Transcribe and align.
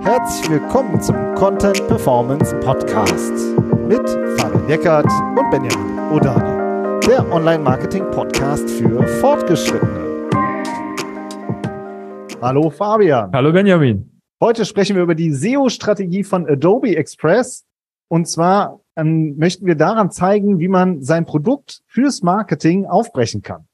Herzlich 0.00 0.50
willkommen 0.50 1.00
zum 1.00 1.16
Content 1.34 1.86
Performance 1.86 2.54
Podcast 2.60 3.32
mit 3.86 4.08
Fabian 4.38 4.68
Eckert 4.68 5.06
und 5.06 5.50
Benjamin 5.50 5.98
Odani, 6.12 7.00
der 7.06 7.30
Online-Marketing-Podcast 7.32 8.68
für 8.68 9.06
Fortgeschrittene. 9.20 10.28
Hallo 12.42 12.68
Fabian. 12.70 13.30
Hallo 13.32 13.52
Benjamin. 13.52 14.20
Heute 14.40 14.64
sprechen 14.64 14.96
wir 14.96 15.04
über 15.04 15.14
die 15.14 15.32
SEO-Strategie 15.32 16.24
von 16.24 16.48
Adobe 16.48 16.96
Express. 16.96 17.64
Und 18.08 18.26
zwar 18.26 18.80
ähm, 18.96 19.36
möchten 19.38 19.66
wir 19.66 19.76
daran 19.76 20.10
zeigen, 20.10 20.58
wie 20.58 20.68
man 20.68 21.02
sein 21.02 21.24
Produkt 21.26 21.82
fürs 21.86 22.22
Marketing 22.22 22.86
aufbrechen 22.86 23.42
kann. 23.42 23.66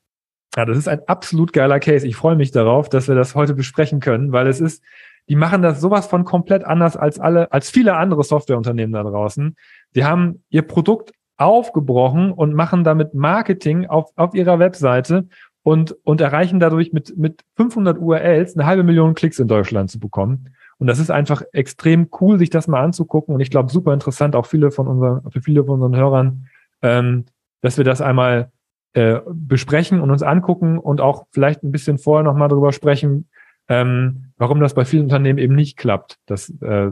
Ja, 0.56 0.64
das 0.64 0.76
ist 0.76 0.88
ein 0.88 1.00
absolut 1.06 1.52
geiler 1.52 1.78
Case. 1.78 2.06
Ich 2.06 2.16
freue 2.16 2.36
mich 2.36 2.50
darauf, 2.50 2.88
dass 2.88 3.06
wir 3.06 3.14
das 3.14 3.34
heute 3.34 3.54
besprechen 3.54 4.00
können, 4.00 4.32
weil 4.32 4.48
es 4.48 4.60
ist 4.60 4.82
die 5.30 5.36
machen 5.36 5.62
das 5.62 5.80
sowas 5.80 6.08
von 6.08 6.24
komplett 6.24 6.64
anders 6.64 6.96
als 6.96 7.20
alle, 7.20 7.52
als 7.52 7.70
viele 7.70 7.96
andere 7.96 8.24
Softwareunternehmen 8.24 8.92
da 8.92 9.04
draußen. 9.04 9.56
Sie 9.92 10.04
haben 10.04 10.42
ihr 10.50 10.62
Produkt 10.62 11.12
aufgebrochen 11.36 12.32
und 12.32 12.52
machen 12.52 12.82
damit 12.82 13.14
Marketing 13.14 13.86
auf, 13.86 14.10
auf 14.16 14.34
ihrer 14.34 14.58
Webseite 14.58 15.28
und, 15.62 15.92
und 16.02 16.20
erreichen 16.20 16.58
dadurch 16.58 16.92
mit, 16.92 17.16
mit 17.16 17.44
500 17.54 17.98
URLs 17.98 18.56
eine 18.56 18.66
halbe 18.66 18.82
Million 18.82 19.14
Klicks 19.14 19.38
in 19.38 19.46
Deutschland 19.46 19.88
zu 19.88 20.00
bekommen. 20.00 20.50
Und 20.78 20.88
das 20.88 20.98
ist 20.98 21.12
einfach 21.12 21.42
extrem 21.52 22.08
cool, 22.20 22.38
sich 22.38 22.50
das 22.50 22.66
mal 22.66 22.82
anzugucken. 22.82 23.32
Und 23.32 23.40
ich 23.40 23.50
glaube, 23.50 23.70
super 23.70 23.94
interessant, 23.94 24.34
auch 24.34 24.46
viele 24.46 24.72
von 24.72 24.88
unseren, 24.88 25.30
für 25.30 25.42
viele 25.42 25.64
von 25.64 25.80
unseren 25.80 25.96
Hörern, 25.96 26.48
ähm, 26.82 27.26
dass 27.60 27.76
wir 27.76 27.84
das 27.84 28.00
einmal 28.00 28.50
äh, 28.92 29.20
besprechen 29.32 30.00
und 30.00 30.10
uns 30.10 30.22
angucken 30.22 30.78
und 30.78 31.00
auch 31.00 31.26
vielleicht 31.30 31.62
ein 31.62 31.72
bisschen 31.72 31.98
vorher 31.98 32.24
nochmal 32.24 32.48
drüber 32.48 32.72
sprechen, 32.72 33.28
ähm, 33.68 34.32
warum 34.36 34.60
das 34.60 34.74
bei 34.74 34.84
vielen 34.84 35.04
Unternehmen 35.04 35.38
eben 35.38 35.54
nicht 35.54 35.76
klappt, 35.76 36.18
das 36.26 36.52
äh, 36.60 36.90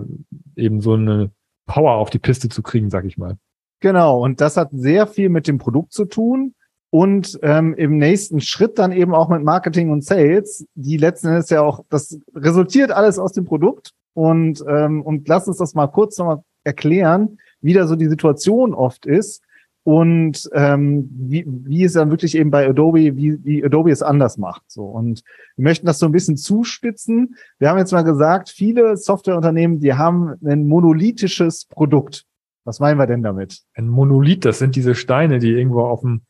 eben 0.54 0.80
so 0.80 0.94
eine 0.94 1.32
Power 1.66 1.94
auf 1.94 2.10
die 2.10 2.20
Piste 2.20 2.48
zu 2.48 2.62
kriegen, 2.62 2.88
sag 2.88 3.04
ich 3.04 3.18
mal. 3.18 3.36
Genau, 3.80 4.22
und 4.22 4.40
das 4.40 4.56
hat 4.56 4.70
sehr 4.72 5.06
viel 5.06 5.28
mit 5.28 5.48
dem 5.48 5.58
Produkt 5.58 5.92
zu 5.92 6.04
tun 6.04 6.54
und 6.90 7.38
ähm, 7.42 7.74
im 7.74 7.98
nächsten 7.98 8.40
Schritt 8.40 8.78
dann 8.78 8.92
eben 8.92 9.14
auch 9.14 9.28
mit 9.28 9.42
Marketing 9.42 9.90
und 9.90 10.04
Sales, 10.04 10.66
die 10.74 10.96
letzten 10.96 11.28
Endes 11.28 11.50
ja 11.50 11.62
auch, 11.62 11.84
das 11.90 12.18
resultiert 12.34 12.92
alles 12.92 13.18
aus 13.18 13.32
dem 13.32 13.44
Produkt 13.44 13.92
und, 14.14 14.64
ähm, 14.68 15.02
und 15.02 15.28
lass 15.28 15.48
uns 15.48 15.58
das 15.58 15.74
mal 15.74 15.88
kurz 15.88 16.16
nochmal 16.18 16.42
erklären, 16.64 17.38
wie 17.60 17.72
da 17.72 17.86
so 17.86 17.96
die 17.96 18.08
Situation 18.08 18.72
oft 18.72 19.04
ist 19.04 19.42
und 19.84 20.50
ähm, 20.52 21.08
wie, 21.10 21.44
wie 21.46 21.84
es 21.84 21.94
dann 21.94 22.10
wirklich 22.10 22.36
eben 22.36 22.50
bei 22.50 22.68
Adobe, 22.68 23.16
wie, 23.16 23.42
wie 23.44 23.64
Adobe 23.64 23.90
es 23.90 24.02
anders 24.02 24.36
macht. 24.36 24.62
So 24.66 24.84
und 24.84 25.22
wir 25.56 25.64
möchten 25.64 25.86
das 25.86 25.98
so 25.98 26.06
ein 26.06 26.12
bisschen 26.12 26.36
zuspitzen. 26.36 27.36
Wir 27.58 27.70
haben 27.70 27.78
jetzt 27.78 27.92
mal 27.92 28.02
gesagt, 28.02 28.50
viele 28.50 28.96
Softwareunternehmen, 28.96 29.80
die 29.80 29.94
haben 29.94 30.34
ein 30.44 30.66
monolithisches 30.66 31.64
Produkt. 31.66 32.26
Was 32.64 32.80
meinen 32.80 32.98
wir 32.98 33.06
denn 33.06 33.22
damit? 33.22 33.62
Ein 33.74 33.88
Monolith, 33.88 34.44
das 34.44 34.58
sind 34.58 34.76
diese 34.76 34.94
Steine, 34.94 35.38
die 35.38 35.52
irgendwo 35.52 35.80
auf 35.82 36.00
dem 36.00 36.20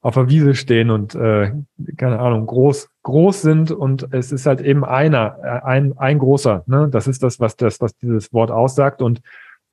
auf 0.00 0.14
der 0.14 0.28
Wiese 0.28 0.54
stehen 0.54 0.90
und 0.90 1.14
äh, 1.14 1.52
keine 1.96 2.20
Ahnung 2.20 2.46
groß 2.46 2.88
groß 3.02 3.42
sind 3.42 3.70
und 3.72 4.08
es 4.12 4.30
ist 4.30 4.46
halt 4.46 4.60
eben 4.60 4.84
einer 4.84 5.38
äh, 5.42 5.66
ein 5.66 5.96
ein 5.98 6.18
großer. 6.18 6.62
Ne? 6.66 6.88
Das 6.90 7.08
ist 7.08 7.22
das, 7.22 7.40
was 7.40 7.56
das 7.56 7.80
was 7.80 7.96
dieses 7.96 8.32
Wort 8.32 8.50
aussagt 8.50 9.02
und 9.02 9.22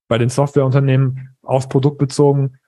bei 0.08 0.18
den 0.18 0.30
Softwareunternehmen 0.30 1.36
aufs 1.44 1.68
Produkt 1.68 1.98
bezogen 1.98 2.60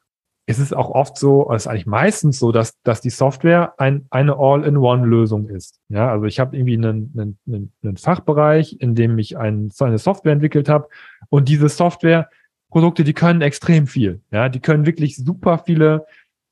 es 0.49 0.59
ist 0.59 0.73
auch 0.73 0.89
oft 0.89 1.17
so, 1.17 1.51
es 1.51 1.63
ist 1.63 1.67
eigentlich 1.67 1.85
meistens 1.85 2.39
so, 2.39 2.53
dass, 2.53 2.81
dass 2.83 3.01
die 3.01 3.09
Software 3.09 3.73
ein, 3.77 4.07
eine 4.09 4.37
All-in-One-Lösung 4.37 5.49
ist. 5.49 5.81
Ja, 5.89 6.09
also 6.09 6.25
ich 6.25 6.39
habe 6.39 6.55
irgendwie 6.55 6.77
einen, 6.77 7.37
einen, 7.45 7.73
einen, 7.83 7.97
Fachbereich, 7.97 8.77
in 8.79 8.95
dem 8.95 9.19
ich 9.19 9.37
ein, 9.37 9.69
eine 9.77 9.97
Software 9.97 10.31
entwickelt 10.31 10.69
habe 10.69 10.87
und 11.27 11.49
diese 11.49 11.67
Software-Produkte, 11.67 13.03
die 13.03 13.13
können 13.13 13.41
extrem 13.41 13.87
viel. 13.87 14.21
Ja, 14.31 14.47
die 14.47 14.61
können 14.61 14.85
wirklich 14.85 15.17
super 15.17 15.57
viele 15.57 16.05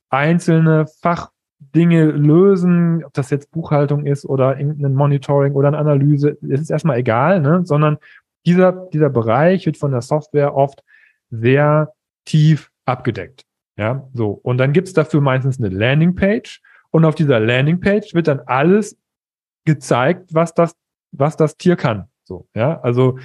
einzelne 0.09 0.87
Fachdinge 1.01 2.11
lösen, 2.11 3.01
ob 3.05 3.13
das 3.13 3.29
jetzt 3.29 3.49
Buchhaltung 3.51 4.05
ist 4.05 4.25
oder 4.25 4.59
irgendein 4.59 4.93
Monitoring 4.93 5.53
oder 5.53 5.69
eine 5.69 5.77
Analyse, 5.77 6.37
es 6.41 6.59
ist 6.59 6.69
erstmal 6.69 6.97
egal, 6.97 7.39
ne? 7.39 7.61
sondern 7.63 7.97
dieser, 8.45 8.73
dieser 8.73 9.09
Bereich 9.09 9.65
wird 9.65 9.77
von 9.77 9.91
der 9.91 10.01
Software 10.01 10.53
oft 10.53 10.83
sehr 11.29 11.93
tief 12.25 12.71
abgedeckt. 12.83 13.45
Ja, 13.77 14.07
so. 14.13 14.29
Und 14.31 14.57
dann 14.57 14.73
gibt's 14.73 14.93
dafür 14.93 15.21
meistens 15.21 15.59
eine 15.59 15.69
Landingpage. 15.69 16.61
Und 16.91 17.05
auf 17.05 17.15
dieser 17.15 17.39
Landingpage 17.39 18.13
wird 18.13 18.27
dann 18.27 18.39
alles 18.45 18.97
gezeigt, 19.65 20.33
was 20.33 20.53
das, 20.53 20.75
was 21.11 21.35
das 21.35 21.57
Tier 21.57 21.75
kann. 21.75 22.07
So, 22.23 22.47
ja, 22.53 22.79
also 22.81 23.19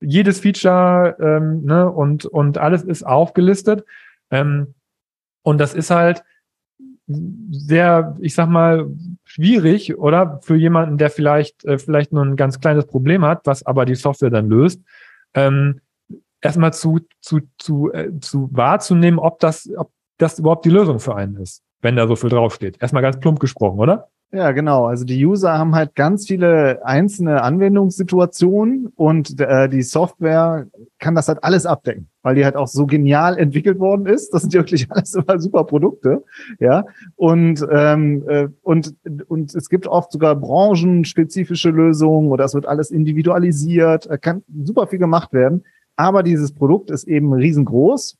jedes 0.00 0.40
Feature 0.40 1.16
ähm, 1.18 1.64
ne, 1.64 1.90
und, 1.90 2.26
und 2.26 2.58
alles 2.58 2.82
ist 2.82 3.04
aufgelistet. 3.04 3.84
Ähm, 4.30 4.74
und 5.42 5.58
das 5.58 5.74
ist 5.74 5.90
halt 5.90 6.22
sehr, 7.06 8.16
ich 8.20 8.34
sag 8.34 8.48
mal, 8.48 8.88
schwierig, 9.24 9.96
oder? 9.98 10.40
Für 10.42 10.56
jemanden, 10.56 10.96
der 10.96 11.10
vielleicht, 11.10 11.64
äh, 11.64 11.78
vielleicht 11.78 12.12
nur 12.12 12.24
ein 12.24 12.36
ganz 12.36 12.60
kleines 12.60 12.86
Problem 12.86 13.24
hat, 13.24 13.42
was 13.44 13.64
aber 13.64 13.84
die 13.84 13.94
Software 13.94 14.30
dann 14.30 14.48
löst, 14.48 14.82
ähm, 15.34 15.80
erstmal 16.40 16.72
zu, 16.72 17.00
zu, 17.20 17.40
zu, 17.58 17.92
äh, 17.92 18.10
zu 18.20 18.48
wahrzunehmen, 18.52 19.18
ob 19.18 19.38
das, 19.40 19.68
ob 19.76 19.90
das 20.18 20.38
überhaupt 20.38 20.64
die 20.64 20.70
Lösung 20.70 21.00
für 21.00 21.16
einen 21.16 21.36
ist, 21.36 21.62
wenn 21.80 21.96
da 21.96 22.06
so 22.06 22.16
viel 22.16 22.30
draufsteht. 22.30 22.76
Erstmal 22.80 23.02
ganz 23.02 23.18
plump 23.18 23.40
gesprochen, 23.40 23.78
oder? 23.78 24.08
Ja, 24.34 24.50
genau. 24.50 24.86
Also 24.86 25.04
die 25.04 25.24
User 25.24 25.56
haben 25.58 25.76
halt 25.76 25.94
ganz 25.94 26.26
viele 26.26 26.84
einzelne 26.84 27.42
Anwendungssituationen 27.42 28.88
und 28.96 29.38
äh, 29.38 29.68
die 29.68 29.82
Software 29.82 30.66
kann 30.98 31.14
das 31.14 31.28
halt 31.28 31.44
alles 31.44 31.66
abdecken, 31.66 32.08
weil 32.22 32.34
die 32.34 32.44
halt 32.44 32.56
auch 32.56 32.66
so 32.66 32.84
genial 32.84 33.38
entwickelt 33.38 33.78
worden 33.78 34.06
ist. 34.06 34.34
Das 34.34 34.42
sind 34.42 34.52
wirklich 34.52 34.90
alles 34.90 35.14
immer 35.14 35.38
super 35.38 35.62
Produkte, 35.62 36.24
ja. 36.58 36.84
Und 37.14 37.64
ähm, 37.70 38.24
äh, 38.26 38.48
und 38.62 38.96
und 39.28 39.54
es 39.54 39.68
gibt 39.68 39.86
oft 39.86 40.10
sogar 40.10 40.34
branchenspezifische 40.34 41.70
Lösungen 41.70 42.32
oder 42.32 42.44
es 42.44 42.54
wird 42.54 42.66
alles 42.66 42.90
individualisiert, 42.90 44.08
kann 44.20 44.42
super 44.64 44.88
viel 44.88 44.98
gemacht 44.98 45.32
werden. 45.32 45.64
Aber 45.94 46.24
dieses 46.24 46.50
Produkt 46.50 46.90
ist 46.90 47.04
eben 47.04 47.32
riesengroß 47.32 48.18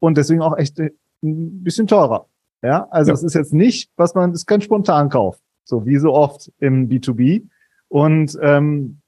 und 0.00 0.18
deswegen 0.18 0.42
auch 0.42 0.58
echt 0.58 0.80
ein 1.26 1.62
bisschen 1.62 1.86
teurer. 1.86 2.26
Ja, 2.62 2.88
also 2.90 3.12
es 3.12 3.22
ist 3.22 3.34
jetzt 3.34 3.52
nicht, 3.52 3.90
was 3.96 4.14
man, 4.14 4.30
es 4.30 4.40
ist 4.40 4.46
kein 4.46 4.60
Spontankauf, 4.60 5.38
so 5.64 5.86
wie 5.86 5.98
so 5.98 6.14
oft 6.14 6.50
im 6.58 6.88
B2B. 6.88 7.44
Und 7.88 8.36
ähm, 8.40 9.00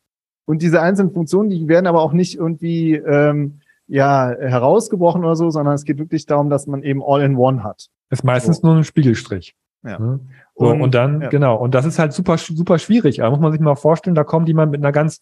und 0.49 0.63
diese 0.63 0.81
einzelnen 0.81 1.13
Funktionen, 1.13 1.51
die 1.51 1.69
werden 1.69 1.87
aber 1.87 2.01
auch 2.01 2.15
nicht 2.15 2.37
irgendwie 2.37 2.95
ähm, 2.95 3.61
ja 3.87 4.35
herausgebrochen 4.39 5.23
oder 5.23 5.37
so, 5.37 5.51
sondern 5.51 5.75
es 5.75 5.85
geht 5.85 5.99
wirklich 5.99 6.25
darum, 6.25 6.49
dass 6.49 6.67
man 6.67 6.83
eben 6.83 7.03
All-in-One 7.05 7.63
hat. 7.63 7.89
Ist 8.09 8.25
meistens 8.25 8.59
so. 8.59 8.67
nur 8.67 8.77
ein 8.77 8.85
Spiegelstrich. 8.85 9.55
Ja. 9.85 9.99
Ne? 9.99 10.21
So, 10.57 10.71
und, 10.71 10.81
und, 10.81 10.95
dann, 10.95 11.21
ja. 11.21 11.29
genau, 11.29 11.57
und 11.57 11.75
das 11.75 11.85
ist 11.85 11.99
halt 11.99 12.15
super, 12.15 12.39
super 12.39 12.79
schwierig. 12.79 13.19
Da 13.19 13.29
muss 13.29 13.41
man 13.41 13.53
sich 13.53 13.61
mal 13.61 13.77
vorstellen, 13.77 14.15
da 14.15 14.25
kommt 14.25 14.49
jemand 14.49 14.73
mit 14.73 14.81
einer 14.81 14.91
ganz 14.91 15.21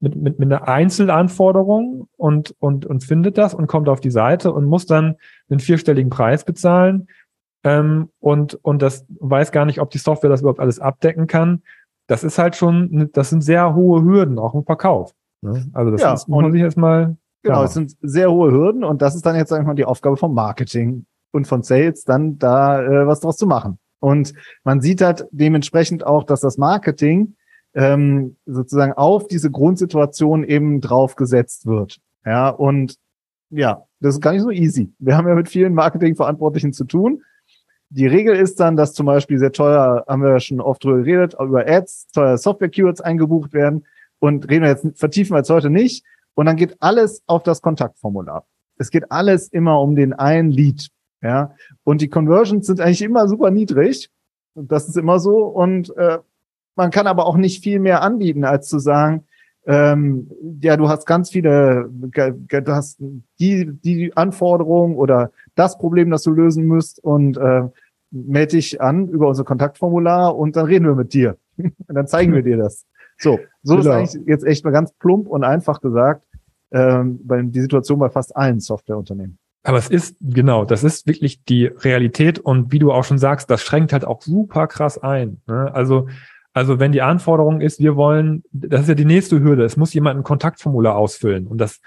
mit, 0.00 0.16
mit, 0.16 0.38
mit 0.38 0.52
einer 0.52 0.68
Einzelanforderung 0.68 2.08
und, 2.16 2.54
und, 2.58 2.84
und 2.86 3.04
findet 3.04 3.38
das 3.38 3.54
und 3.54 3.66
kommt 3.66 3.88
auf 3.88 4.00
die 4.00 4.10
Seite 4.10 4.52
und 4.52 4.64
muss 4.64 4.86
dann 4.86 5.16
einen 5.48 5.60
vierstelligen 5.60 6.10
Preis 6.10 6.44
bezahlen 6.44 7.08
ähm, 7.64 8.10
und, 8.20 8.54
und 8.62 8.82
das 8.82 9.06
weiß 9.18 9.50
gar 9.50 9.64
nicht, 9.64 9.80
ob 9.80 9.90
die 9.90 9.98
Software 9.98 10.30
das 10.30 10.42
überhaupt 10.42 10.60
alles 10.60 10.78
abdecken 10.78 11.26
kann. 11.26 11.62
Das 12.06 12.22
ist 12.22 12.38
halt 12.38 12.54
schon, 12.54 13.10
das 13.14 13.30
sind 13.30 13.40
sehr 13.40 13.74
hohe 13.74 14.02
Hürden, 14.02 14.38
auch 14.38 14.54
im 14.54 14.64
Verkauf. 14.64 15.12
Ne? 15.40 15.66
Also 15.72 15.90
das 15.90 16.02
ja, 16.02 16.12
ist, 16.12 16.28
muss 16.28 16.42
man 16.42 16.52
sich 16.52 16.60
erstmal. 16.60 17.16
Genau, 17.42 17.64
es 17.64 17.74
sind 17.74 17.96
sehr 18.00 18.30
hohe 18.30 18.50
Hürden 18.50 18.84
und 18.84 19.02
das 19.02 19.14
ist 19.14 19.26
dann 19.26 19.36
jetzt, 19.36 19.50
sag 19.50 19.60
ich 19.60 19.66
mal, 19.66 19.74
die 19.74 19.84
Aufgabe 19.84 20.16
vom 20.16 20.34
Marketing 20.34 21.04
und 21.32 21.46
von 21.46 21.62
Sales, 21.62 22.04
dann 22.04 22.38
da 22.38 22.82
äh, 22.82 23.06
was 23.06 23.20
draus 23.20 23.36
zu 23.36 23.46
machen. 23.46 23.78
Und 24.00 24.34
man 24.64 24.80
sieht 24.80 25.02
halt 25.02 25.26
dementsprechend 25.30 26.06
auch, 26.06 26.24
dass 26.24 26.40
das 26.40 26.58
Marketing 26.58 27.36
ähm, 27.74 28.36
sozusagen 28.46 28.92
auf 28.92 29.26
diese 29.26 29.50
Grundsituation 29.50 30.44
eben 30.44 30.80
draufgesetzt 30.80 31.66
wird. 31.66 32.00
Ja, 32.24 32.48
und 32.48 32.96
ja, 33.50 33.84
das 34.00 34.14
ist 34.14 34.20
gar 34.20 34.32
nicht 34.32 34.42
so 34.42 34.50
easy. 34.50 34.92
Wir 34.98 35.16
haben 35.16 35.28
ja 35.28 35.34
mit 35.34 35.48
vielen 35.48 35.74
Marketingverantwortlichen 35.74 36.72
zu 36.72 36.84
tun. 36.84 37.22
Die 37.90 38.06
Regel 38.06 38.34
ist 38.34 38.58
dann, 38.58 38.76
dass 38.76 38.92
zum 38.92 39.06
Beispiel 39.06 39.38
sehr 39.38 39.52
teuer, 39.52 40.04
haben 40.08 40.22
wir 40.22 40.30
ja 40.30 40.40
schon 40.40 40.60
oft 40.60 40.82
drüber 40.82 40.98
geredet, 40.98 41.36
über 41.38 41.66
Ads, 41.66 42.08
teuer 42.08 42.38
Software-Keywords 42.38 43.00
eingebucht 43.00 43.52
werden 43.52 43.86
und 44.18 44.48
reden 44.48 44.62
wir 44.62 44.70
jetzt, 44.70 44.98
vertiefen 44.98 45.34
wir 45.34 45.38
jetzt 45.38 45.50
heute 45.50 45.70
nicht. 45.70 46.04
Und 46.34 46.46
dann 46.46 46.56
geht 46.56 46.76
alles 46.80 47.22
auf 47.26 47.44
das 47.44 47.62
Kontaktformular. 47.62 48.46
Es 48.76 48.90
geht 48.90 49.12
alles 49.12 49.48
immer 49.48 49.80
um 49.80 49.94
den 49.94 50.12
einen 50.12 50.50
Lead. 50.50 50.88
Ja, 51.22 51.54
und 51.84 52.00
die 52.00 52.08
Conversions 52.08 52.66
sind 52.66 52.80
eigentlich 52.80 53.02
immer 53.02 53.28
super 53.28 53.50
niedrig. 53.50 54.10
Das 54.54 54.88
ist 54.88 54.96
immer 54.96 55.20
so. 55.20 55.44
Und 55.44 55.96
äh, 55.96 56.18
man 56.76 56.90
kann 56.90 57.06
aber 57.06 57.26
auch 57.26 57.36
nicht 57.36 57.62
viel 57.62 57.78
mehr 57.78 58.02
anbieten, 58.02 58.44
als 58.44 58.68
zu 58.68 58.78
sagen, 58.78 59.24
ähm, 59.66 60.30
ja, 60.60 60.76
du 60.76 60.88
hast 60.88 61.06
ganz 61.06 61.30
viele, 61.30 61.88
du 61.90 62.72
hast 62.72 63.00
die, 63.38 63.70
die 63.72 64.14
Anforderung 64.14 64.96
oder 64.96 65.30
das 65.54 65.78
Problem, 65.78 66.10
das 66.10 66.22
du 66.22 66.32
lösen 66.32 66.66
musst 66.66 67.02
und 67.02 67.38
äh, 67.38 67.62
melde 68.10 68.56
dich 68.56 68.80
an 68.80 69.08
über 69.08 69.28
unser 69.28 69.44
Kontaktformular 69.44 70.36
und 70.36 70.56
dann 70.56 70.66
reden 70.66 70.86
wir 70.86 70.94
mit 70.94 71.14
dir. 71.14 71.36
und 71.56 71.72
dann 71.88 72.06
zeigen 72.06 72.34
wir 72.34 72.42
dir 72.42 72.56
das. 72.56 72.86
So, 73.16 73.38
so 73.62 73.76
genau. 73.76 73.80
ist 73.80 74.14
eigentlich 74.16 74.26
jetzt 74.26 74.44
echt 74.44 74.64
mal 74.64 74.70
ganz 74.70 74.92
plump 74.92 75.28
und 75.28 75.44
einfach 75.44 75.80
gesagt, 75.80 76.26
ähm, 76.72 77.20
bei, 77.24 77.40
die 77.42 77.60
Situation 77.60 77.98
bei 77.98 78.10
fast 78.10 78.36
allen 78.36 78.60
Softwareunternehmen. 78.60 79.38
Aber 79.62 79.78
es 79.78 79.88
ist, 79.88 80.16
genau, 80.20 80.66
das 80.66 80.84
ist 80.84 81.06
wirklich 81.06 81.42
die 81.44 81.66
Realität 81.66 82.38
und 82.38 82.70
wie 82.70 82.78
du 82.78 82.92
auch 82.92 83.04
schon 83.04 83.18
sagst, 83.18 83.48
das 83.50 83.62
schränkt 83.62 83.94
halt 83.94 84.04
auch 84.04 84.20
super 84.20 84.66
krass 84.66 84.98
ein. 84.98 85.40
Ne? 85.46 85.74
Also, 85.74 86.08
also 86.54 86.78
wenn 86.78 86.92
die 86.92 87.02
Anforderung 87.02 87.60
ist, 87.60 87.80
wir 87.80 87.96
wollen, 87.96 88.44
das 88.52 88.82
ist 88.82 88.88
ja 88.88 88.94
die 88.94 89.04
nächste 89.04 89.40
Hürde, 89.40 89.64
es 89.64 89.76
muss 89.76 89.92
jemand 89.92 90.18
ein 90.18 90.22
Kontaktformular 90.22 90.94
ausfüllen 90.96 91.48
und 91.48 91.58
das, 91.58 91.80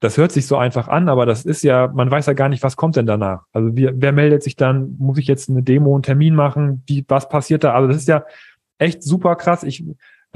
das 0.00 0.16
hört 0.16 0.32
sich 0.32 0.46
so 0.46 0.56
einfach 0.56 0.88
an, 0.88 1.08
aber 1.08 1.26
das 1.26 1.44
ist 1.44 1.62
ja, 1.62 1.88
man 1.88 2.10
weiß 2.10 2.26
ja 2.26 2.32
gar 2.32 2.48
nicht, 2.48 2.62
was 2.62 2.76
kommt 2.76 2.96
denn 2.96 3.06
danach. 3.06 3.44
Also 3.52 3.76
wie, 3.76 3.90
wer 3.92 4.12
meldet 4.12 4.42
sich 4.42 4.56
dann, 4.56 4.96
muss 4.98 5.18
ich 5.18 5.26
jetzt 5.26 5.50
eine 5.50 5.62
Demo, 5.62 5.94
einen 5.94 6.02
Termin 6.02 6.34
machen, 6.34 6.82
wie, 6.86 7.04
was 7.08 7.28
passiert 7.28 7.62
da? 7.62 7.74
Also 7.74 7.88
das 7.88 7.98
ist 7.98 8.08
ja 8.08 8.24
echt 8.78 9.02
super 9.02 9.36
krass. 9.36 9.62
Ich, 9.62 9.84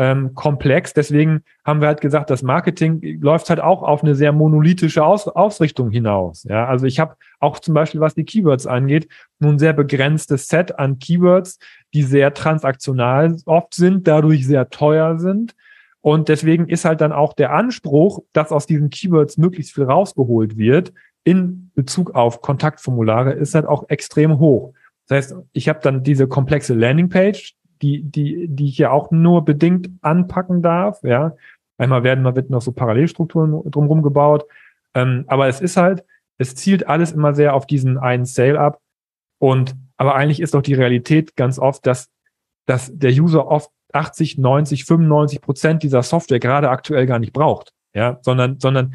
ähm, 0.00 0.34
komplex. 0.34 0.94
Deswegen 0.94 1.42
haben 1.62 1.82
wir 1.82 1.88
halt 1.88 2.00
gesagt, 2.00 2.30
das 2.30 2.42
Marketing 2.42 3.20
läuft 3.20 3.50
halt 3.50 3.60
auch 3.60 3.82
auf 3.82 4.02
eine 4.02 4.14
sehr 4.14 4.32
monolithische 4.32 5.04
Aus 5.04 5.28
Ausrichtung 5.28 5.90
hinaus. 5.90 6.44
Ja, 6.44 6.66
also 6.66 6.86
ich 6.86 6.98
habe 6.98 7.16
auch 7.38 7.58
zum 7.58 7.74
Beispiel, 7.74 8.00
was 8.00 8.14
die 8.14 8.24
Keywords 8.24 8.66
angeht, 8.66 9.08
nun 9.40 9.58
sehr 9.58 9.74
begrenztes 9.74 10.48
Set 10.48 10.78
an 10.78 10.98
Keywords, 11.00 11.58
die 11.92 12.02
sehr 12.02 12.32
transaktional 12.32 13.36
oft 13.44 13.74
sind, 13.74 14.08
dadurch 14.08 14.46
sehr 14.46 14.70
teuer 14.70 15.18
sind. 15.18 15.54
Und 16.00 16.30
deswegen 16.30 16.66
ist 16.66 16.86
halt 16.86 17.02
dann 17.02 17.12
auch 17.12 17.34
der 17.34 17.52
Anspruch, 17.52 18.20
dass 18.32 18.52
aus 18.52 18.64
diesen 18.64 18.88
Keywords 18.88 19.36
möglichst 19.36 19.74
viel 19.74 19.84
rausgeholt 19.84 20.56
wird, 20.56 20.94
in 21.24 21.70
Bezug 21.74 22.14
auf 22.14 22.40
Kontaktformulare, 22.40 23.32
ist 23.32 23.54
halt 23.54 23.66
auch 23.66 23.90
extrem 23.90 24.38
hoch. 24.38 24.72
Das 25.08 25.16
heißt, 25.16 25.36
ich 25.52 25.68
habe 25.68 25.80
dann 25.82 26.02
diese 26.02 26.26
komplexe 26.26 26.72
Landingpage, 26.72 27.54
die, 27.82 28.02
die, 28.02 28.48
die 28.48 28.68
ich 28.68 28.78
ja 28.78 28.90
auch 28.90 29.10
nur 29.10 29.44
bedingt 29.44 29.90
anpacken 30.02 30.62
darf. 30.62 31.02
Ja, 31.02 31.36
einmal 31.78 32.02
werden, 32.02 32.24
da 32.24 32.36
wird 32.36 32.50
noch 32.50 32.62
so 32.62 32.72
Parallelstrukturen 32.72 33.70
drumherum 33.70 34.02
gebaut. 34.02 34.44
Ähm, 34.94 35.24
aber 35.28 35.48
es 35.48 35.60
ist 35.60 35.76
halt, 35.76 36.04
es 36.38 36.54
zielt 36.54 36.86
alles 36.86 37.12
immer 37.12 37.34
sehr 37.34 37.54
auf 37.54 37.66
diesen 37.66 37.98
einen 37.98 38.24
Sale 38.24 38.58
ab. 38.58 38.80
Und, 39.38 39.74
aber 39.96 40.14
eigentlich 40.14 40.40
ist 40.40 40.54
doch 40.54 40.62
die 40.62 40.74
Realität 40.74 41.36
ganz 41.36 41.58
oft, 41.58 41.86
dass, 41.86 42.10
dass 42.66 42.90
der 42.96 43.10
User 43.10 43.46
oft 43.46 43.70
80, 43.92 44.38
90, 44.38 44.84
95 44.84 45.40
Prozent 45.40 45.82
dieser 45.82 46.02
Software 46.02 46.38
gerade 46.38 46.70
aktuell 46.70 47.06
gar 47.06 47.18
nicht 47.18 47.32
braucht. 47.32 47.72
Ja, 47.92 48.20
sondern, 48.22 48.60
sondern, 48.60 48.94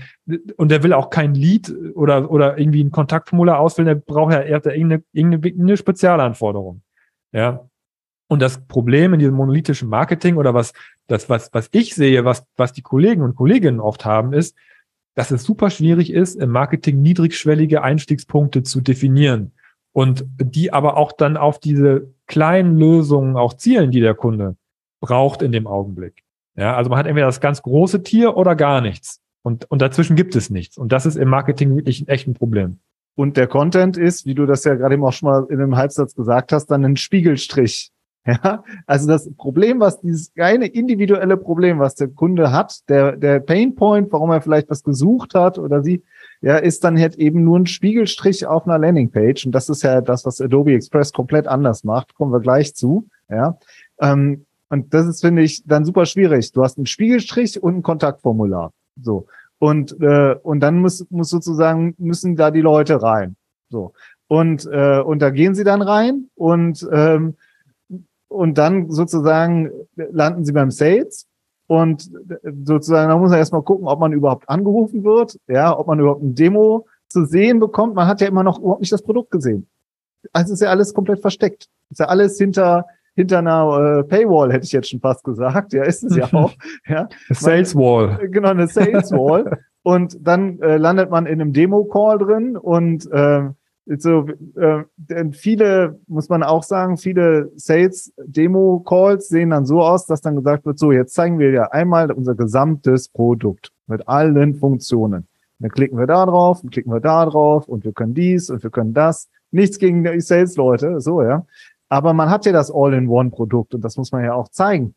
und 0.56 0.72
der 0.72 0.82
will 0.82 0.94
auch 0.94 1.10
kein 1.10 1.36
Lead 1.36 1.74
oder, 1.96 2.32
oder 2.32 2.58
irgendwie 2.58 2.82
ein 2.82 2.92
Kontaktformular 2.92 3.60
ausfüllen, 3.60 3.88
der 3.88 3.96
braucht 3.96 4.32
ja 4.32 4.40
eher 4.40 4.66
irgendeine, 4.66 5.04
irgendeine 5.12 5.76
Spezialanforderung. 5.76 6.82
Ja, 7.34 7.68
und 8.28 8.42
das 8.42 8.66
Problem 8.68 9.14
in 9.14 9.20
diesem 9.20 9.36
monolithischen 9.36 9.90
Marketing 9.90 10.38
oder 10.38 10.54
was, 10.54 10.74
das, 11.08 11.30
was, 11.30 11.54
was 11.54 11.70
ich 11.72 11.96
sehe, 11.96 12.26
was, 12.26 12.46
was 12.56 12.74
die 12.74 12.82
Kollegen 12.82 13.22
und 13.22 13.36
Kolleginnen 13.36 13.80
oft 13.80 14.06
haben, 14.06 14.34
ist, 14.34 14.56
dass 15.14 15.32
es 15.32 15.44
super 15.44 15.70
schwierig 15.70 16.12
ist, 16.12 16.36
im 16.36 16.50
Marketing 16.50 17.02
niedrigschwellige 17.02 17.84
Einstiegspunkte 17.84 18.64
zu 18.64 18.82
definieren 18.82 19.54
und 19.94 20.26
die 20.38 20.74
aber 20.74 20.98
auch 20.98 21.12
dann 21.14 21.38
auf 21.38 21.60
diese 21.60 22.14
kleinen 22.28 22.78
Lösungen 22.78 23.38
auch 23.38 23.54
zielen, 23.54 23.92
die 23.92 24.02
der 24.02 24.16
Kunde 24.16 24.58
braucht 25.00 25.42
in 25.42 25.52
dem 25.52 25.68
Augenblick. 25.68 26.24
Ja, 26.56 26.76
also 26.76 26.90
man 26.90 27.00
hat 27.00 27.06
entweder 27.06 27.28
das 27.28 27.42
ganz 27.42 27.62
große 27.62 28.04
Tier 28.04 28.36
oder 28.36 28.56
gar 28.56 28.82
nichts. 28.82 29.22
Und, 29.42 29.70
und 29.70 29.82
dazwischen 29.82 30.16
gibt 30.16 30.36
es 30.36 30.50
nichts. 30.50 30.78
Und 30.78 30.92
das 30.92 31.06
ist 31.06 31.16
im 31.16 31.30
Marketing 31.30 31.76
wirklich 31.76 32.10
ein 32.10 32.34
Problem. 32.34 32.80
Und 33.16 33.38
der 33.38 33.48
Content 33.48 33.96
ist, 33.96 34.26
wie 34.26 34.36
du 34.36 34.46
das 34.46 34.64
ja 34.64 34.76
gerade 34.76 34.96
eben 34.96 35.06
auch 35.06 35.14
schon 35.14 35.30
mal 35.30 35.46
in 35.50 35.62
einem 35.62 35.78
Halbsatz 35.78 36.16
gesagt 36.16 36.52
hast, 36.52 36.68
dann 36.68 36.84
ein 36.84 36.98
Spiegelstrich 36.98 37.92
Ja, 38.44 38.64
also 38.88 39.08
das 39.08 39.30
Problem, 39.36 39.80
was 39.80 40.02
dieses 40.02 40.32
eine 40.40 40.66
individuelle 40.66 41.38
Problem, 41.38 41.78
was 41.78 41.94
der 41.94 42.08
Kunde 42.08 42.52
hat, 42.52 42.90
der, 42.90 43.16
der 43.18 43.40
Painpoint, 43.40 44.12
warum 44.12 44.32
er 44.32 44.42
vielleicht 44.42 44.70
was 44.70 44.84
gesucht 44.84 45.36
hat 45.36 45.60
oder 45.60 45.84
sie, 45.84 46.02
ja, 46.42 46.58
ist 46.58 46.84
dann 46.84 47.00
halt 47.00 47.16
eben 47.16 47.44
nur 47.44 47.60
ein 47.60 47.68
Spiegelstrich 47.68 48.48
auf 48.48 48.68
einer 48.68 48.80
Landingpage. 48.80 49.46
Und 49.46 49.52
das 49.52 49.70
ist 49.70 49.84
ja 49.84 50.02
das, 50.02 50.26
was 50.26 50.42
Adobe 50.42 50.74
Express 50.74 51.14
komplett 51.14 51.48
anders 51.48 51.84
macht. 51.84 52.16
Kommen 52.16 52.32
wir 52.32 52.40
gleich 52.40 52.74
zu. 52.74 53.08
Ja, 53.30 53.60
ähm, 54.00 54.46
und 54.70 54.94
das 54.94 55.06
ist, 55.06 55.22
finde 55.22 55.44
ich, 55.44 55.64
dann 55.66 55.86
super 55.86 56.06
schwierig. 56.06 56.52
Du 56.52 56.64
hast 56.64 56.78
einen 56.78 56.88
Spiegelstrich 56.88 57.62
und 57.62 57.78
ein 57.78 57.84
Kontaktformular. 57.84 58.72
So. 59.00 59.28
Und, 59.60 60.00
äh, 60.02 60.36
und 60.42 60.60
dann 60.60 60.80
muss, 60.80 61.06
muss 61.10 61.30
sozusagen, 61.30 61.96
müssen 61.98 62.36
da 62.36 62.52
die 62.52 62.62
Leute 62.62 63.02
rein. 63.02 63.36
So. 63.70 63.94
Und, 64.28 64.68
äh, 64.72 65.00
und 65.00 65.22
da 65.22 65.30
gehen 65.30 65.54
sie 65.54 65.64
dann 65.64 65.82
rein 65.82 66.30
und, 66.36 66.88
ähm, 66.92 67.36
und 68.36 68.58
dann 68.58 68.92
sozusagen 68.92 69.72
landen 69.96 70.46
sie 70.46 70.52
beim 70.52 70.72
Sales 70.72 71.28
und 71.68 72.10
sozusagen, 72.64 73.10
da 73.10 73.18
muss 73.18 73.30
man 73.30 73.40
erstmal 73.40 73.64
gucken, 73.64 73.88
ob 73.88 74.00
man 74.00 74.14
überhaupt 74.14 74.50
angerufen 74.50 75.04
wird, 75.04 75.40
ja, 75.48 75.78
ob 75.78 75.88
man 75.88 76.00
überhaupt 76.00 76.24
ein 76.24 76.36
Demo 76.36 76.86
zu 77.08 77.26
sehen 77.26 77.60
bekommt. 77.60 77.96
Man 77.96 78.08
hat 78.08 78.22
ja 78.22 78.28
immer 78.28 78.44
noch 78.44 78.60
überhaupt 78.60 78.82
nicht 78.82 78.94
das 78.94 79.02
Produkt 79.02 79.32
gesehen. 79.32 79.68
Also 80.34 80.54
ist 80.54 80.62
ja 80.62 80.70
alles 80.70 80.94
komplett 80.94 81.22
versteckt. 81.22 81.68
Ist 81.90 82.00
ja 82.00 82.08
alles 82.08 82.38
hinter 82.38 82.86
hinter 83.16 83.40
einer 83.40 84.00
äh, 84.00 84.04
Paywall, 84.04 84.52
hätte 84.52 84.66
ich 84.66 84.74
jetzt 84.74 84.90
schon 84.90 85.00
fast 85.00 85.24
gesagt. 85.24 85.74
Ja, 85.74 85.84
ist 85.84 86.04
es 86.04 86.16
ja 86.16 86.26
auch. 86.34 86.52
Ja. 86.88 87.08
Sales 87.30 87.76
Wall. 87.76 88.30
Genau, 88.30 88.50
eine 88.50 88.68
Sales 88.68 89.12
Wall. 89.12 89.58
und 89.84 90.18
dann 90.22 90.60
äh, 90.60 90.78
landet 90.78 91.10
man 91.10 91.26
in 91.26 91.40
einem 91.40 91.54
Demo-Call 91.54 92.18
drin 92.18 92.58
und 92.58 93.10
äh, 93.12 93.50
so, 93.88 94.28
äh, 94.56 94.84
denn 94.98 95.34
viele, 95.34 96.00
muss 96.08 96.30
man 96.30 96.42
auch 96.42 96.64
sagen, 96.64 96.98
viele 96.98 97.52
Sales-Demo-Calls 97.56 99.28
sehen 99.28 99.52
dann 99.52 99.66
so 99.66 99.82
aus, 99.82 100.06
dass 100.08 100.22
dann 100.22 100.36
gesagt 100.36 100.66
wird, 100.66 100.80
so, 100.80 100.92
jetzt 100.92 101.14
zeigen 101.14 101.38
wir 101.38 101.52
ja 101.52 101.64
einmal 101.66 102.12
unser 102.12 102.36
gesamtes 102.36 103.10
Produkt 103.10 103.72
mit 103.88 104.08
allen 104.08 104.56
Funktionen. 104.56 105.28
Dann 105.60 105.70
klicken 105.70 105.98
wir 105.98 106.08
da 106.08 106.26
drauf, 106.26 106.64
und 106.64 106.72
klicken 106.72 106.92
wir 106.92 107.00
da 107.00 107.26
drauf 107.26 107.68
und 107.68 107.86
wir 107.86 107.94
können 107.94 108.14
dies 108.14 108.50
und 108.50 108.64
wir 108.64 108.72
können 108.72 108.94
das. 108.94 109.30
Nichts 109.52 109.78
gegen 109.78 110.04
die 110.04 110.20
Sales-Leute, 110.20 111.00
so, 111.00 111.22
ja. 111.22 111.46
Aber 111.88 112.14
man 112.14 112.30
hat 112.30 112.46
ja 112.46 112.52
das 112.52 112.72
All-in-One-Produkt 112.74 113.76
und 113.76 113.82
das 113.82 113.98
muss 113.98 114.12
man 114.12 114.24
ja 114.24 114.34
auch 114.34 114.50
zeigen. 114.50 114.96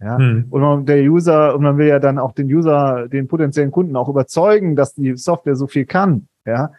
Ja, 0.00 0.16
hm. 0.16 0.46
und 0.50 0.60
man, 0.60 0.86
der 0.86 1.02
User, 1.02 1.56
und 1.56 1.62
man 1.62 1.76
will 1.76 1.88
ja 1.88 1.98
dann 1.98 2.20
auch 2.20 2.30
den 2.30 2.46
User, 2.46 3.08
den 3.08 3.26
potenziellen 3.26 3.72
Kunden 3.72 3.96
auch 3.96 4.08
überzeugen, 4.08 4.76
dass 4.76 4.94
die 4.94 5.16
Software 5.16 5.56
so 5.56 5.66
viel 5.66 5.86
kann. 5.86 6.28
Ja, 6.46 6.70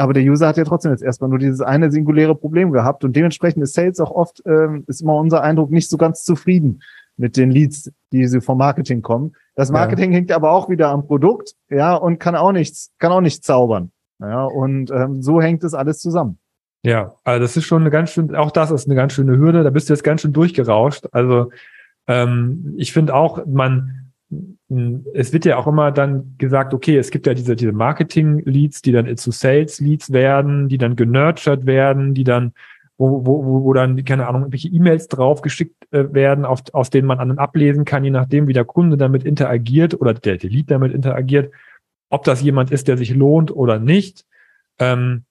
aber 0.00 0.14
der 0.14 0.22
User 0.22 0.48
hat 0.48 0.56
ja 0.56 0.64
trotzdem 0.64 0.92
jetzt 0.92 1.02
erstmal 1.02 1.30
nur 1.30 1.38
dieses 1.38 1.60
eine 1.60 1.90
singuläre 1.90 2.34
Problem 2.34 2.72
gehabt 2.72 3.04
und 3.04 3.14
dementsprechend 3.14 3.62
ist 3.62 3.74
Sales 3.74 4.00
auch 4.00 4.10
oft, 4.10 4.42
ähm, 4.46 4.84
ist 4.86 5.02
immer 5.02 5.14
unser 5.14 5.42
Eindruck, 5.42 5.70
nicht 5.70 5.90
so 5.90 5.96
ganz 5.96 6.24
zufrieden 6.24 6.82
mit 7.16 7.36
den 7.36 7.50
Leads, 7.50 7.92
die 8.12 8.26
sie 8.26 8.40
vom 8.40 8.58
Marketing 8.58 9.02
kommen. 9.02 9.34
Das 9.54 9.70
Marketing 9.70 10.10
ja. 10.10 10.16
hängt 10.16 10.32
aber 10.32 10.52
auch 10.52 10.70
wieder 10.70 10.88
am 10.88 11.06
Produkt, 11.06 11.54
ja, 11.68 11.94
und 11.94 12.18
kann 12.18 12.34
auch 12.34 12.52
nichts, 12.52 12.92
kann 12.98 13.12
auch 13.12 13.20
nicht 13.20 13.44
zaubern. 13.44 13.92
Ja, 14.20 14.44
und 14.44 14.90
ähm, 14.90 15.22
so 15.22 15.40
hängt 15.40 15.64
es 15.64 15.74
alles 15.74 16.00
zusammen. 16.00 16.38
Ja, 16.82 17.14
also 17.24 17.42
das 17.42 17.56
ist 17.56 17.64
schon 17.64 17.82
eine 17.82 17.90
ganz 17.90 18.10
schön, 18.10 18.34
auch 18.34 18.50
das 18.50 18.70
ist 18.70 18.86
eine 18.86 18.94
ganz 18.94 19.12
schöne 19.12 19.36
Hürde, 19.36 19.62
da 19.62 19.70
bist 19.70 19.88
du 19.88 19.92
jetzt 19.92 20.02
ganz 20.02 20.22
schön 20.22 20.32
durchgerauscht. 20.32 21.08
Also 21.12 21.50
ähm, 22.06 22.74
ich 22.78 22.92
finde 22.92 23.14
auch, 23.14 23.44
man, 23.46 23.99
es 25.12 25.32
wird 25.32 25.44
ja 25.44 25.56
auch 25.56 25.66
immer 25.66 25.90
dann 25.90 26.36
gesagt, 26.38 26.72
okay, 26.72 26.96
es 26.96 27.10
gibt 27.10 27.26
ja 27.26 27.34
diese, 27.34 27.56
diese 27.56 27.72
Marketing-Leads, 27.72 28.82
die 28.82 28.92
dann 28.92 29.16
zu 29.16 29.32
Sales-Leads 29.32 30.12
werden, 30.12 30.68
die 30.68 30.78
dann 30.78 30.94
genurtured 30.94 31.66
werden, 31.66 32.14
die 32.14 32.22
dann, 32.22 32.52
wo, 32.96 33.26
wo, 33.26 33.64
wo 33.64 33.72
dann, 33.72 34.04
keine 34.04 34.28
Ahnung, 34.28 34.42
irgendwelche 34.42 34.68
E-Mails 34.68 35.08
draufgeschickt 35.08 35.92
äh, 35.92 36.14
werden, 36.14 36.44
auf, 36.44 36.62
aus 36.72 36.90
denen 36.90 37.08
man 37.08 37.18
dann 37.18 37.38
ablesen 37.38 37.84
kann, 37.84 38.04
je 38.04 38.10
nachdem, 38.10 38.46
wie 38.46 38.52
der 38.52 38.64
Kunde 38.64 38.96
damit 38.96 39.24
interagiert 39.24 40.00
oder 40.00 40.14
der, 40.14 40.36
der 40.36 40.50
Lead 40.50 40.70
damit 40.70 40.92
interagiert, 40.92 41.52
ob 42.08 42.22
das 42.22 42.40
jemand 42.40 42.70
ist, 42.70 42.86
der 42.86 42.96
sich 42.96 43.14
lohnt 43.14 43.50
oder 43.50 43.80
nicht. 43.80 44.24
Ähm, 44.78 45.24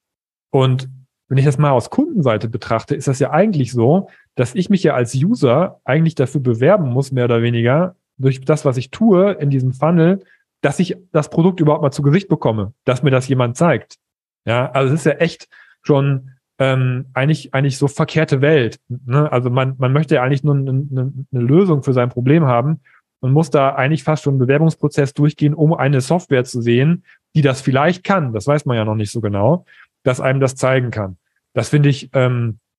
und 0.50 0.90
wenn 1.28 1.38
ich 1.38 1.44
das 1.44 1.58
mal 1.58 1.70
aus 1.70 1.90
Kundenseite 1.90 2.48
betrachte, 2.48 2.96
ist 2.96 3.08
das 3.08 3.18
ja 3.18 3.30
eigentlich 3.30 3.72
so, 3.72 4.08
dass 4.34 4.54
ich 4.54 4.68
mich 4.68 4.82
ja 4.82 4.94
als 4.94 5.14
User 5.14 5.80
eigentlich 5.84 6.16
dafür 6.16 6.40
bewerben 6.40 6.90
muss, 6.90 7.12
mehr 7.12 7.24
oder 7.24 7.40
weniger, 7.40 7.94
durch 8.20 8.40
das, 8.40 8.64
was 8.64 8.76
ich 8.76 8.90
tue 8.90 9.32
in 9.32 9.50
diesem 9.50 9.72
Funnel, 9.72 10.24
dass 10.60 10.78
ich 10.78 10.96
das 11.12 11.30
Produkt 11.30 11.60
überhaupt 11.60 11.82
mal 11.82 11.90
zu 11.90 12.02
Gesicht 12.02 12.28
bekomme, 12.28 12.74
dass 12.84 13.02
mir 13.02 13.10
das 13.10 13.28
jemand 13.28 13.56
zeigt. 13.56 13.96
Ja, 14.44 14.70
also 14.70 14.92
es 14.92 15.00
ist 15.00 15.06
ja 15.06 15.12
echt 15.12 15.48
schon 15.82 16.32
ähm, 16.58 17.06
eigentlich 17.14 17.54
eigentlich 17.54 17.78
so 17.78 17.88
verkehrte 17.88 18.40
Welt. 18.40 18.78
Ne? 18.88 19.30
Also 19.32 19.50
man 19.50 19.74
man 19.78 19.92
möchte 19.92 20.16
ja 20.16 20.22
eigentlich 20.22 20.44
nur 20.44 20.54
eine, 20.54 20.70
eine, 20.70 21.42
Lösung 21.42 21.82
für 21.82 21.94
sein 21.94 22.10
Problem 22.10 22.44
haben 22.44 22.80
und 23.20 23.32
muss 23.32 23.50
da 23.50 23.74
eigentlich 23.74 24.04
fast 24.04 24.22
schon 24.22 24.34
einen 24.34 24.40
Bewerbungsprozess 24.40 25.14
durchgehen, 25.14 25.54
um 25.54 25.72
eine 25.72 26.00
Software 26.00 26.44
zu 26.44 26.60
sehen, 26.60 27.04
die 27.34 27.42
das 27.42 27.60
vielleicht 27.60 28.04
kann. 28.04 28.32
Das 28.32 28.46
weiß 28.46 28.66
man 28.66 28.76
ja 28.76 28.84
noch 28.84 28.94
nicht 28.94 29.10
so 29.10 29.20
genau, 29.20 29.64
dass 30.02 30.20
einem 30.20 30.40
das 30.40 30.54
zeigen 30.54 30.90
kann. 30.90 31.16
Das 31.54 31.70
finde 31.70 31.88
ich 31.88 32.10
ähm, 32.12 32.58
äh, 32.58 32.69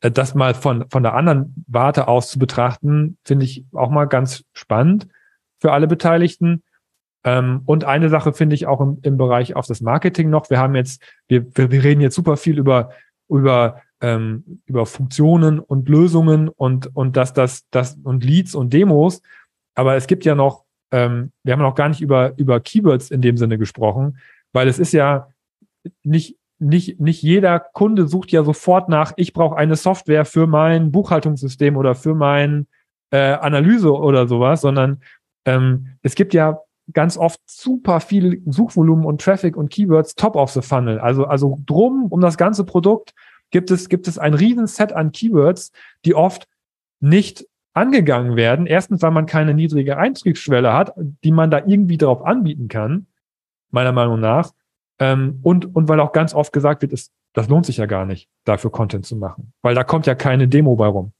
das 0.00 0.34
mal 0.34 0.54
von, 0.54 0.86
von 0.90 1.02
der 1.02 1.14
anderen 1.14 1.64
Warte 1.66 2.08
aus 2.08 2.30
zu 2.30 2.38
betrachten, 2.38 3.16
finde 3.24 3.44
ich 3.44 3.64
auch 3.72 3.90
mal 3.90 4.06
ganz 4.06 4.44
spannend 4.52 5.08
für 5.60 5.72
alle 5.72 5.86
Beteiligten. 5.86 6.62
Ähm, 7.24 7.62
und 7.64 7.84
eine 7.84 8.08
Sache 8.08 8.32
finde 8.32 8.54
ich 8.54 8.66
auch 8.66 8.80
im, 8.80 8.98
im 9.02 9.16
Bereich 9.16 9.56
auf 9.56 9.66
das 9.66 9.80
Marketing 9.80 10.30
noch. 10.30 10.50
Wir 10.50 10.58
haben 10.58 10.74
jetzt, 10.74 11.02
wir, 11.28 11.46
wir, 11.56 11.70
wir 11.70 11.84
reden 11.84 12.00
jetzt 12.00 12.14
super 12.14 12.36
viel 12.36 12.58
über, 12.58 12.90
über, 13.28 13.80
ähm, 14.00 14.60
über 14.66 14.86
Funktionen 14.86 15.58
und 15.60 15.88
Lösungen 15.88 16.48
und, 16.48 16.94
und 16.94 17.16
dass 17.16 17.32
das, 17.32 17.68
das 17.70 17.98
und 18.02 18.24
Leads 18.24 18.54
und 18.54 18.72
Demos. 18.72 19.22
aber 19.74 19.96
es 19.96 20.06
gibt 20.06 20.24
ja 20.24 20.34
noch, 20.34 20.64
ähm, 20.90 21.32
wir 21.42 21.52
haben 21.52 21.62
noch 21.62 21.74
gar 21.74 21.88
nicht 21.88 22.00
über, 22.00 22.32
über 22.36 22.60
Keywords 22.60 23.10
in 23.10 23.20
dem 23.20 23.36
Sinne 23.36 23.58
gesprochen, 23.58 24.18
weil 24.52 24.68
es 24.68 24.78
ist 24.78 24.92
ja 24.92 25.28
nicht, 26.02 26.36
nicht, 26.58 27.00
nicht 27.00 27.22
jeder 27.22 27.60
Kunde 27.60 28.08
sucht 28.08 28.32
ja 28.32 28.42
sofort 28.42 28.88
nach, 28.88 29.12
ich 29.16 29.32
brauche 29.32 29.56
eine 29.56 29.76
Software 29.76 30.24
für 30.24 30.46
mein 30.46 30.90
Buchhaltungssystem 30.90 31.76
oder 31.76 31.94
für 31.94 32.14
mein 32.14 32.66
äh, 33.10 33.32
Analyse 33.32 33.92
oder 33.92 34.26
sowas, 34.26 34.60
sondern 34.60 35.02
ähm, 35.44 35.96
es 36.02 36.14
gibt 36.14 36.34
ja 36.34 36.58
ganz 36.92 37.16
oft 37.16 37.40
super 37.46 38.00
viel 38.00 38.42
Suchvolumen 38.46 39.04
und 39.04 39.20
Traffic 39.20 39.56
und 39.56 39.70
Keywords 39.70 40.14
top 40.14 40.36
of 40.36 40.50
the 40.50 40.62
funnel. 40.62 40.98
Also, 40.98 41.24
also 41.26 41.58
drum 41.66 42.06
um 42.10 42.20
das 42.20 42.36
ganze 42.36 42.64
Produkt 42.64 43.14
gibt 43.50 43.70
es, 43.70 43.88
gibt 43.88 44.08
es 44.08 44.18
ein 44.18 44.34
riesen 44.34 44.66
Set 44.66 44.92
an 44.92 45.12
Keywords, 45.12 45.72
die 46.04 46.14
oft 46.14 46.48
nicht 47.00 47.46
angegangen 47.74 48.36
werden. 48.36 48.66
Erstens, 48.66 49.02
weil 49.02 49.10
man 49.10 49.26
keine 49.26 49.54
niedrige 49.54 49.96
Einstiegsschwelle 49.96 50.72
hat, 50.72 50.92
die 50.96 51.30
man 51.30 51.50
da 51.50 51.58
irgendwie 51.64 51.98
darauf 51.98 52.24
anbieten 52.24 52.68
kann, 52.68 53.06
meiner 53.70 53.92
Meinung 53.92 54.20
nach. 54.20 54.50
Ähm, 54.98 55.40
und, 55.42 55.74
und 55.74 55.88
weil 55.88 56.00
auch 56.00 56.12
ganz 56.12 56.34
oft 56.34 56.52
gesagt 56.52 56.82
wird, 56.82 56.92
ist, 56.92 57.12
das 57.34 57.48
lohnt 57.48 57.66
sich 57.66 57.76
ja 57.76 57.86
gar 57.86 58.04
nicht, 58.04 58.28
dafür 58.44 58.70
Content 58.70 59.06
zu 59.06 59.16
machen. 59.16 59.52
Weil 59.62 59.74
da 59.74 59.84
kommt 59.84 60.06
ja 60.06 60.14
keine 60.14 60.48
Demo 60.48 60.76
bei 60.76 60.86
rum. 60.86 61.12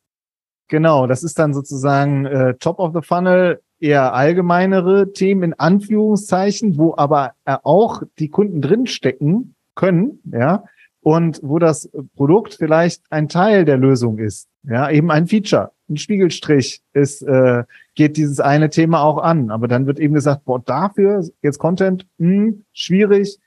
Genau, 0.68 1.06
das 1.06 1.22
ist 1.22 1.38
dann 1.38 1.54
sozusagen 1.54 2.26
äh, 2.26 2.54
Top 2.54 2.78
of 2.78 2.92
the 2.94 3.02
Funnel, 3.02 3.60
eher 3.80 4.12
allgemeinere 4.12 5.12
Themen 5.12 5.42
in 5.42 5.54
Anführungszeichen, 5.54 6.76
wo 6.76 6.94
aber 6.96 7.32
äh, 7.44 7.56
auch 7.62 8.02
die 8.18 8.28
Kunden 8.28 8.60
drinstecken 8.60 9.54
können, 9.74 10.20
ja, 10.32 10.64
und 11.00 11.40
wo 11.42 11.58
das 11.58 11.88
Produkt 12.16 12.54
vielleicht 12.54 13.02
ein 13.10 13.28
Teil 13.28 13.64
der 13.64 13.78
Lösung 13.78 14.18
ist, 14.18 14.48
ja, 14.64 14.90
eben 14.90 15.10
ein 15.10 15.26
Feature, 15.26 15.70
ein 15.88 15.96
Spiegelstrich 15.96 16.82
ist, 16.92 17.22
äh, 17.22 17.62
geht 17.94 18.16
dieses 18.16 18.40
eine 18.40 18.68
Thema 18.68 19.02
auch 19.02 19.18
an, 19.18 19.50
aber 19.50 19.68
dann 19.68 19.86
wird 19.86 20.00
eben 20.00 20.14
gesagt, 20.14 20.44
boah, 20.44 20.60
dafür 20.60 21.24
jetzt 21.40 21.58
Content, 21.58 22.06
mh, 22.18 22.28
hm, 22.28 22.64
schwierig, 22.72 23.38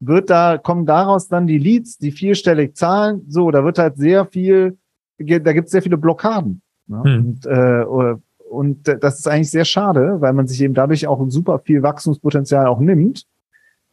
wird 0.00 0.30
da, 0.30 0.58
kommen 0.58 0.86
daraus 0.86 1.28
dann 1.28 1.46
die 1.46 1.58
Leads, 1.58 1.98
die 1.98 2.12
vierstellig 2.12 2.76
zahlen, 2.76 3.24
so, 3.28 3.50
da 3.50 3.64
wird 3.64 3.78
halt 3.78 3.96
sehr 3.96 4.26
viel, 4.26 4.78
da 5.18 5.52
gibt 5.52 5.66
es 5.66 5.72
sehr 5.72 5.82
viele 5.82 5.98
Blockaden. 5.98 6.62
Ne? 6.86 7.02
Hm. 7.02 7.26
Und, 7.26 7.46
äh, 7.46 8.14
und 8.48 8.88
das 9.02 9.18
ist 9.18 9.28
eigentlich 9.28 9.50
sehr 9.50 9.64
schade, 9.64 10.20
weil 10.20 10.32
man 10.32 10.46
sich 10.46 10.60
eben 10.62 10.74
dadurch 10.74 11.06
auch 11.06 11.22
super 11.28 11.58
viel 11.58 11.82
Wachstumspotenzial 11.82 12.66
auch 12.66 12.80
nimmt. 12.80 13.26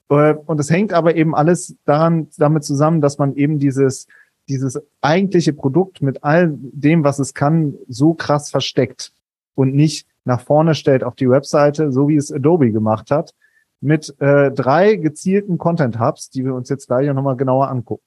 Äh, 0.10 0.34
und 0.34 0.60
es 0.60 0.70
hängt 0.70 0.94
aber 0.94 1.16
eben 1.16 1.36
alles 1.36 1.76
daran, 1.86 2.28
damit 2.38 2.64
zusammen, 2.64 3.02
dass 3.02 3.18
man 3.18 3.36
eben 3.36 3.60
dieses, 3.60 4.08
dieses 4.48 4.80
eigentliche 5.02 5.54
Produkt 5.54 6.02
mit 6.02 6.24
all 6.24 6.54
dem, 6.54 7.04
was 7.04 7.20
es 7.20 7.34
kann, 7.34 7.74
so 7.88 8.14
krass 8.14 8.50
versteckt 8.50 9.12
und 9.56 9.74
nicht 9.74 10.08
nach 10.24 10.42
vorne 10.42 10.76
stellt 10.76 11.04
auf 11.04 11.16
die 11.16 11.30
Webseite, 11.30 11.92
so 11.92 12.08
wie 12.08 12.16
es 12.16 12.32
Adobe 12.32 12.72
gemacht 12.72 13.12
hat, 13.12 13.34
mit 13.86 14.14
äh, 14.20 14.52
drei 14.52 14.96
gezielten 14.96 15.58
Content 15.58 16.00
Hubs, 16.00 16.30
die 16.30 16.44
wir 16.44 16.56
uns 16.56 16.70
jetzt 16.70 16.88
gleich 16.88 17.12
nochmal 17.14 17.38
genauer 17.38 17.70
angucken. 17.70 18.04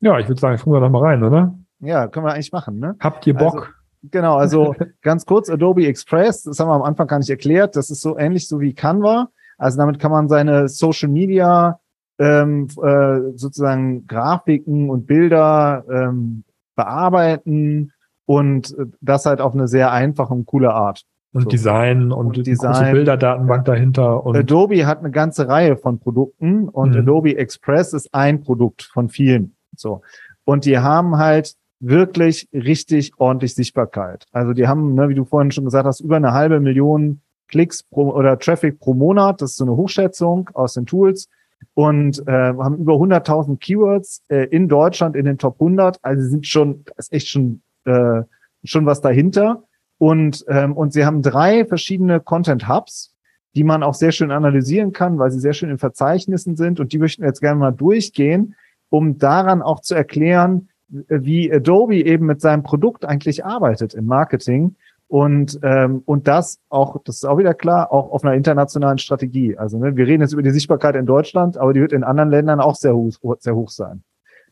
Ja, 0.00 0.18
ich 0.18 0.28
würde 0.28 0.40
sagen, 0.40 0.56
gucken 0.58 0.74
wir 0.74 0.80
doch 0.80 0.90
mal 0.90 1.02
rein, 1.02 1.24
oder? 1.24 1.58
Ja, 1.80 2.06
können 2.08 2.26
wir 2.26 2.34
eigentlich 2.34 2.52
machen, 2.52 2.78
ne? 2.78 2.96
Habt 3.00 3.26
ihr 3.26 3.34
Bock? 3.34 3.54
Also, 3.54 4.10
genau, 4.10 4.36
also 4.36 4.74
ganz 5.02 5.26
kurz, 5.26 5.48
Adobe 5.50 5.86
Express, 5.86 6.42
das 6.42 6.60
haben 6.60 6.68
wir 6.68 6.74
am 6.74 6.82
Anfang 6.82 7.06
gar 7.06 7.18
nicht 7.18 7.30
erklärt, 7.30 7.74
das 7.74 7.90
ist 7.90 8.00
so 8.00 8.18
ähnlich 8.18 8.46
so 8.46 8.60
wie 8.60 8.74
Canva. 8.74 9.28
Also 9.56 9.78
damit 9.78 9.98
kann 9.98 10.12
man 10.12 10.28
seine 10.28 10.68
Social 10.68 11.08
Media 11.08 11.80
ähm, 12.18 12.68
äh, 12.82 13.36
sozusagen 13.36 14.06
Grafiken 14.06 14.90
und 14.90 15.06
Bilder 15.06 15.84
ähm, 15.90 16.44
bearbeiten 16.76 17.92
und 18.24 18.76
das 19.00 19.26
halt 19.26 19.40
auf 19.40 19.54
eine 19.54 19.66
sehr 19.66 19.90
einfache 19.90 20.32
und 20.32 20.46
coole 20.46 20.72
Art. 20.72 21.04
Und 21.32 21.42
so. 21.42 21.48
Design 21.48 22.10
und, 22.10 22.38
und 22.38 22.46
Design, 22.46 22.72
große 22.72 22.92
Bilderdatenbank 22.92 23.64
dahinter. 23.66 24.24
Und 24.24 24.36
Adobe 24.36 24.86
hat 24.86 25.00
eine 25.00 25.10
ganze 25.10 25.46
Reihe 25.46 25.76
von 25.76 25.98
Produkten 25.98 26.68
und 26.68 26.92
mhm. 26.92 27.00
Adobe 27.00 27.36
Express 27.36 27.92
ist 27.92 28.14
ein 28.14 28.40
Produkt 28.42 28.82
von 28.82 29.08
vielen. 29.08 29.54
So. 29.76 30.00
Und 30.44 30.64
die 30.64 30.78
haben 30.78 31.18
halt 31.18 31.54
wirklich 31.80 32.48
richtig 32.52 33.12
ordentlich 33.18 33.54
Sichtbarkeit. 33.54 34.26
Also 34.32 34.52
die 34.52 34.66
haben, 34.66 34.94
ne, 34.94 35.08
wie 35.08 35.14
du 35.14 35.24
vorhin 35.24 35.50
schon 35.50 35.64
gesagt 35.64 35.86
hast, 35.86 36.00
über 36.00 36.16
eine 36.16 36.32
halbe 36.32 36.60
Million 36.60 37.20
Klicks 37.48 37.82
pro, 37.82 38.10
oder 38.10 38.38
Traffic 38.38 38.80
pro 38.80 38.94
Monat. 38.94 39.42
Das 39.42 39.50
ist 39.50 39.56
so 39.58 39.64
eine 39.64 39.76
Hochschätzung 39.76 40.50
aus 40.54 40.74
den 40.74 40.86
Tools 40.86 41.28
und 41.74 42.26
äh, 42.26 42.32
haben 42.32 42.78
über 42.78 42.94
100.000 42.94 43.58
Keywords 43.58 44.22
äh, 44.28 44.44
in 44.48 44.68
Deutschland 44.68 45.16
in 45.16 45.24
den 45.24 45.38
Top 45.38 45.60
100. 45.60 45.98
Also 46.02 46.22
sie 46.22 46.30
sind 46.30 46.46
schon, 46.46 46.84
ist 46.96 47.12
echt 47.12 47.28
schon 47.28 47.62
äh, 47.84 48.22
schon 48.64 48.86
was 48.86 49.00
dahinter. 49.00 49.64
Und 49.98 50.44
ähm, 50.48 50.74
und 50.76 50.92
sie 50.92 51.04
haben 51.04 51.22
drei 51.22 51.64
verschiedene 51.64 52.20
Content 52.20 52.68
Hubs, 52.68 53.14
die 53.54 53.64
man 53.64 53.82
auch 53.82 53.94
sehr 53.94 54.12
schön 54.12 54.30
analysieren 54.30 54.92
kann, 54.92 55.18
weil 55.18 55.30
sie 55.30 55.40
sehr 55.40 55.52
schön 55.52 55.70
in 55.70 55.78
Verzeichnissen 55.78 56.56
sind. 56.56 56.78
Und 56.80 56.92
die 56.92 56.98
möchten 56.98 57.22
wir 57.22 57.28
jetzt 57.28 57.40
gerne 57.40 57.58
mal 57.58 57.72
durchgehen, 57.72 58.54
um 58.90 59.18
daran 59.18 59.62
auch 59.62 59.80
zu 59.80 59.94
erklären, 59.94 60.68
wie 60.88 61.52
Adobe 61.52 61.96
eben 61.96 62.26
mit 62.26 62.40
seinem 62.40 62.62
Produkt 62.62 63.04
eigentlich 63.04 63.44
arbeitet 63.44 63.94
im 63.94 64.06
Marketing 64.06 64.76
und 65.08 65.58
ähm, 65.62 66.02
und 66.04 66.28
das 66.28 66.60
auch, 66.68 67.02
das 67.02 67.16
ist 67.16 67.24
auch 67.24 67.38
wieder 67.38 67.54
klar, 67.54 67.90
auch 67.92 68.10
auf 68.10 68.24
einer 68.24 68.34
internationalen 68.34 68.98
Strategie. 68.98 69.56
Also 69.56 69.78
ne, 69.78 69.96
wir 69.96 70.06
reden 70.06 70.22
jetzt 70.22 70.34
über 70.34 70.42
die 70.42 70.50
Sichtbarkeit 70.50 70.96
in 70.96 71.06
Deutschland, 71.06 71.56
aber 71.56 71.72
die 71.72 71.80
wird 71.80 71.92
in 71.92 72.04
anderen 72.04 72.30
Ländern 72.30 72.60
auch 72.60 72.74
sehr 72.74 72.94
hoch, 72.94 73.36
sehr 73.38 73.56
hoch 73.56 73.70
sein. 73.70 74.02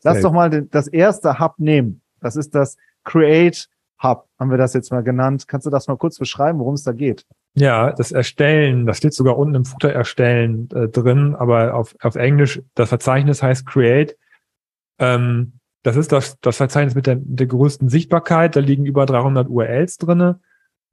Lass 0.03 0.21
doch 0.21 0.31
mal 0.31 0.49
das 0.49 0.87
erste 0.87 1.39
Hub 1.39 1.55
nehmen. 1.57 2.01
Das 2.21 2.35
ist 2.35 2.55
das 2.55 2.77
Create 3.03 3.67
Hub, 4.01 4.27
haben 4.39 4.51
wir 4.51 4.57
das 4.57 4.73
jetzt 4.73 4.91
mal 4.91 5.03
genannt. 5.03 5.47
Kannst 5.47 5.65
du 5.65 5.71
das 5.71 5.87
mal 5.87 5.97
kurz 5.97 6.19
beschreiben, 6.19 6.59
worum 6.59 6.75
es 6.75 6.83
da 6.83 6.91
geht? 6.91 7.25
Ja, 7.55 7.91
das 7.91 8.11
Erstellen, 8.11 8.85
das 8.85 8.97
steht 8.97 9.13
sogar 9.13 9.37
unten 9.37 9.55
im 9.55 9.65
Footer 9.65 9.91
Erstellen 9.91 10.69
äh, 10.71 10.87
drin, 10.87 11.35
aber 11.35 11.73
auf, 11.73 11.95
auf 12.01 12.15
Englisch, 12.15 12.61
das 12.75 12.89
Verzeichnis 12.89 13.41
heißt 13.41 13.65
Create. 13.65 14.15
Ähm, 14.99 15.53
das 15.81 15.95
ist 15.95 16.11
das, 16.11 16.39
das 16.41 16.57
Verzeichnis 16.57 16.95
mit 16.95 17.07
der, 17.07 17.15
der 17.15 17.47
größten 17.47 17.89
Sichtbarkeit. 17.89 18.55
Da 18.55 18.59
liegen 18.59 18.85
über 18.85 19.05
300 19.05 19.49
URLs 19.49 19.97
drinne. 19.97 20.39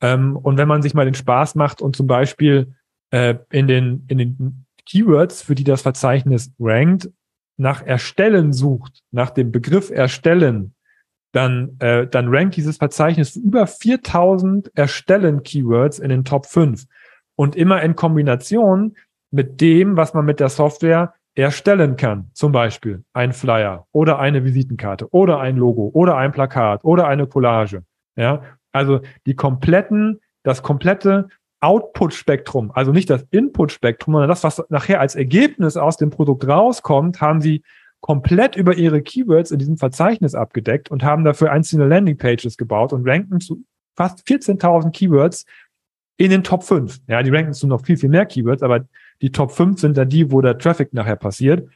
Ähm, 0.01 0.37
und 0.37 0.57
wenn 0.57 0.69
man 0.69 0.83
sich 0.83 0.95
mal 0.95 1.05
den 1.05 1.15
Spaß 1.15 1.55
macht 1.57 1.83
und 1.83 1.97
zum 1.97 2.07
Beispiel 2.07 2.75
äh, 3.11 3.35
in, 3.51 3.67
den, 3.67 4.05
in 4.09 4.19
den 4.19 4.67
Keywords, 4.87 5.43
für 5.43 5.55
die 5.55 5.65
das 5.65 5.83
Verzeichnis 5.83 6.53
rankt, 6.59 7.11
nach 7.57 7.83
Erstellen 7.83 8.53
sucht, 8.53 9.03
nach 9.11 9.31
dem 9.31 9.53
Begriff 9.53 9.91
Erstellen, 9.91 10.75
dann, 11.35 11.76
äh, 11.81 12.07
dann 12.07 12.29
rankt 12.29 12.57
dieses 12.57 12.76
Verzeichnis 12.76 13.35
über 13.35 13.67
4000 13.67 14.71
Erstellen-Keywords 14.76 15.99
in 15.99 16.09
den 16.09 16.25
Top 16.25 16.47
5. 16.47 16.85
Und 17.35 17.57
immer 17.57 17.83
in 17.83 17.97
Kombination 17.97 18.97
mit 19.33 19.61
dem, 19.61 19.97
was 19.97 20.14
man 20.14 20.25
mit 20.25 20.38
der 20.38 20.49
Software 20.49 21.14
erstellen 21.35 21.97
kann. 21.97 22.31
Zum 22.35 22.53
Beispiel 22.53 23.03
ein 23.12 23.33
Flyer 23.33 23.88
oder 23.91 24.21
eine 24.21 24.45
Visitenkarte 24.45 25.12
oder 25.12 25.41
ein 25.41 25.57
Logo 25.57 25.91
oder 25.93 26.17
ein 26.17 26.31
Plakat 26.31 26.85
oder 26.85 27.09
eine 27.09 27.26
Collage. 27.26 27.83
Ja, 28.14 28.43
also 28.71 29.00
die 29.26 29.35
kompletten, 29.35 30.21
das 30.45 30.62
komplette 30.62 31.26
Output-Spektrum, 31.59 32.71
also 32.73 32.93
nicht 32.93 33.11
das 33.11 33.26
Input-Spektrum, 33.33 34.14
sondern 34.14 34.29
das, 34.29 34.45
was 34.45 34.62
nachher 34.69 35.00
als 35.00 35.17
Ergebnis 35.17 35.76
aus 35.76 35.97
dem 35.97 36.11
Produkt 36.11 36.47
rauskommt, 36.47 37.21
haben 37.21 37.41
sie 37.41 37.64
komplett 38.05 38.55
über 38.55 38.75
ihre 38.75 39.01
Keywords 39.01 39.51
in 39.51 39.59
diesem 39.59 39.79
Verzeichnis 39.79 40.35
abgedeckt 40.35 40.91
und 40.91 41.03
haben 41.03 41.25
dafür 41.25 41.51
einzelne 41.51 41.87
Landing-Pages 41.87 42.59
gebaut 42.59 42.93
und 42.93 43.09
ranken 43.09 43.41
zu 43.41 43.65
fast 43.97 44.29
14.000 44.29 44.91
Keywords 44.91 45.47
in 46.19 46.29
den 46.29 46.45
Top 46.45 46.65
5. 46.65 47.01
Ja, 47.07 47.23
die 47.23 47.31
ranken 47.31 47.55
zu 47.55 47.67
noch 47.67 47.83
viel, 47.83 47.97
viel 47.97 48.11
mehr 48.11 48.27
Keywords, 48.27 48.63
aber 48.63 48.85
die 49.23 49.33
Top 49.33 49.53
5 49.53 49.81
sind 49.81 49.97
dann 49.97 50.11
die, 50.11 50.31
wo 50.31 50.43
der 50.43 50.59
Traffic 50.59 50.93
nachher 50.93 51.17
passiert. 51.17 51.67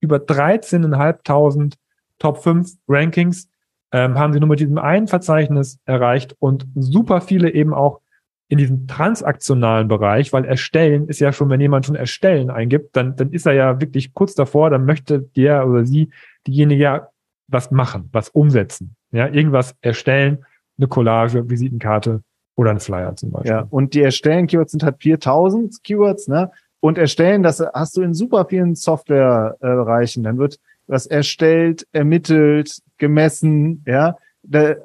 Über 0.00 0.18
13.500 0.18 1.72
Top 2.18 2.42
5 2.42 2.70
Rankings 2.86 3.48
ähm, 3.90 4.18
haben 4.18 4.34
sie 4.34 4.40
nur 4.40 4.50
mit 4.50 4.60
diesem 4.60 4.76
einen 4.76 5.08
Verzeichnis 5.08 5.78
erreicht 5.86 6.36
und 6.38 6.66
super 6.74 7.22
viele 7.22 7.50
eben 7.54 7.72
auch 7.72 8.02
in 8.48 8.58
diesem 8.58 8.86
transaktionalen 8.86 9.88
Bereich, 9.88 10.32
weil 10.32 10.44
erstellen 10.44 11.06
ist 11.08 11.20
ja 11.20 11.32
schon, 11.32 11.50
wenn 11.50 11.60
jemand 11.60 11.86
schon 11.86 11.94
erstellen 11.94 12.50
eingibt, 12.50 12.96
dann, 12.96 13.14
dann 13.16 13.30
ist 13.30 13.46
er 13.46 13.52
ja 13.52 13.80
wirklich 13.80 14.14
kurz 14.14 14.34
davor, 14.34 14.70
dann 14.70 14.86
möchte 14.86 15.20
der 15.20 15.68
oder 15.68 15.84
sie, 15.84 16.10
diejenige 16.46 16.82
ja 16.82 17.08
was 17.46 17.70
machen, 17.70 18.08
was 18.12 18.30
umsetzen, 18.30 18.96
ja, 19.12 19.26
irgendwas 19.28 19.74
erstellen, 19.80 20.44
eine 20.78 20.88
Collage, 20.88 21.48
Visitenkarte 21.48 22.22
oder 22.56 22.70
ein 22.70 22.80
Flyer 22.80 23.14
zum 23.16 23.30
Beispiel. 23.30 23.52
Ja, 23.52 23.66
und 23.70 23.94
die 23.94 24.02
erstellen 24.02 24.46
Keywords 24.46 24.72
sind 24.72 24.82
halt 24.82 24.96
4000 25.00 25.82
Keywords, 25.84 26.28
ne? 26.28 26.50
Und 26.80 26.96
erstellen, 26.96 27.42
das 27.42 27.60
hast 27.74 27.96
du 27.96 28.02
in 28.02 28.14
super 28.14 28.44
vielen 28.44 28.76
Softwarebereichen. 28.76 30.22
Dann 30.22 30.38
wird 30.38 30.60
was 30.86 31.06
erstellt, 31.06 31.86
ermittelt, 31.92 32.80
gemessen, 32.98 33.82
ja, 33.86 34.16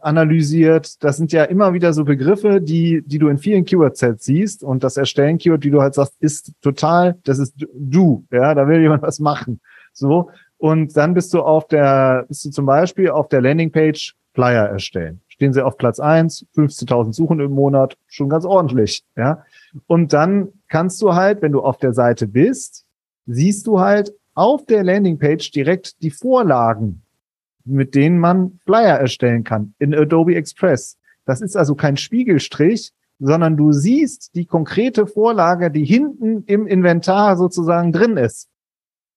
analysiert. 0.02 1.04
Das 1.04 1.18
sind 1.18 1.32
ja 1.32 1.44
immer 1.44 1.74
wieder 1.74 1.94
so 1.94 2.04
Begriffe, 2.04 2.62
die, 2.62 3.02
die 3.06 3.20
du 3.20 3.28
in 3.28 3.38
vielen 3.38 3.66
Keyword-Sets 3.66 4.26
siehst. 4.26 4.64
Und 4.64 4.84
das 4.84 4.98
Erstellen-Keyword, 4.98 5.64
wie 5.64 5.72
du 5.72 5.82
halt 5.82 5.94
sagst, 5.94 6.16
ist 6.20 6.54
total, 6.62 7.18
das 7.24 7.40
ist 7.40 7.56
du, 7.74 8.26
ja, 8.32 8.54
da 8.54 8.68
will 8.68 8.82
jemand 8.82 9.04
was 9.04 9.20
machen. 9.20 9.62
So. 9.94 10.30
Und 10.58 10.96
dann 10.98 11.14
bist 11.14 11.34
du 11.34 11.42
auf 11.42 11.68
der, 11.68 12.26
bist 12.28 12.46
du 12.46 12.50
zum 12.50 12.66
Beispiel 12.66 13.10
auf 13.10 13.28
der 13.28 13.42
Landingpage 13.42 14.16
Flyer 14.34 14.66
erstellen. 14.66 15.22
stehen 15.28 15.54
sie 15.54 15.64
auf 15.64 15.78
Platz 15.78 16.00
eins, 16.00 16.46
15.000 16.56 17.14
Suchen 17.14 17.40
im 17.40 17.52
Monat, 17.52 17.98
schon 18.08 18.30
ganz 18.30 18.46
ordentlich, 18.46 19.04
ja. 19.16 19.44
Und 19.88 20.14
dann 20.14 20.50
kannst 20.68 21.02
du 21.02 21.14
halt, 21.14 21.42
wenn 21.42 21.52
du 21.52 21.62
auf 21.62 21.78
der 21.78 21.94
Seite 21.94 22.28
bist, 22.28 22.86
siehst 23.26 23.68
du 23.68 23.80
halt 23.80 24.14
auf 24.34 24.66
der 24.66 24.84
Landingpage 24.84 25.52
direkt 25.52 26.02
die 26.02 26.10
Vorlagen, 26.12 27.03
mit 27.66 27.96
denen 27.96 28.20
man 28.20 28.60
Flyer 28.66 29.00
erstellen 29.00 29.44
kann 29.44 29.74
in 29.80 29.94
Adobe 29.94 30.36
Express. 30.36 30.98
Das 31.26 31.42
ist 31.42 31.56
also 31.56 31.76
kein 31.76 31.98
Spiegelstrich, 31.98 32.92
sondern 33.20 33.56
du 33.56 33.72
siehst 33.72 34.36
die 34.36 34.46
konkrete 34.46 35.08
Vorlage, 35.08 35.72
die 35.72 35.86
hinten 35.86 36.44
im 36.46 36.68
Inventar 36.68 37.38
sozusagen 37.38 37.92
drin 37.92 38.18
ist. 38.18 38.50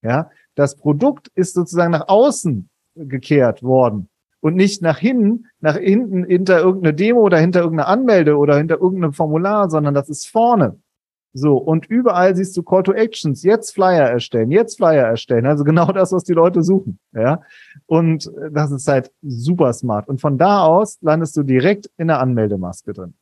Ja, 0.03 0.31
das 0.55 0.77
Produkt 0.77 1.29
ist 1.35 1.55
sozusagen 1.55 1.93
nach 1.93 2.09
außen 2.09 2.69
gekehrt 2.95 3.63
worden 3.63 4.09
und 4.41 4.55
nicht 4.55 4.83
nach 4.83 4.99
hinten, 4.99 5.47
nach 5.61 5.77
hinten 5.77 6.25
hinter 6.25 6.61
irgendeine 6.61 6.95
Demo 6.95 7.21
oder 7.21 7.39
hinter 7.39 7.61
irgendeine 7.61 7.89
Anmelde 7.89 8.37
oder 8.37 8.57
hinter 8.57 8.81
irgendeinem 8.81 9.13
Formular, 9.13 9.69
sondern 9.69 9.95
das 9.95 10.09
ist 10.09 10.29
vorne. 10.29 10.79
So, 11.39 11.59
und 11.59 11.85
überall 11.85 12.35
siehst 12.35 12.57
du 12.57 12.63
Call 12.63 12.83
to 12.83 12.95
Actions, 12.95 13.43
jetzt 13.43 13.75
Flyer 13.75 14.09
erstellen, 14.09 14.51
jetzt 14.51 14.79
Flyer 14.79 15.05
erstellen. 15.05 15.45
Also 15.45 15.65
genau 15.65 15.87
das, 15.93 16.11
was 16.11 16.25
die 16.25 16.33
Leute 16.33 16.63
suchen. 16.63 16.99
Ja. 17.13 17.43
Und 17.85 18.31
das 18.53 18.71
ist 18.71 18.89
halt 18.89 19.13
super 19.21 19.75
smart. 19.75 20.09
Und 20.09 20.23
von 20.23 20.39
da 20.39 20.65
aus 20.65 20.97
landest 21.03 21.37
du 21.37 21.43
direkt 21.43 21.91
in 21.99 22.09
der 22.09 22.21
Anmeldemaske 22.21 22.95
drin. 22.95 23.13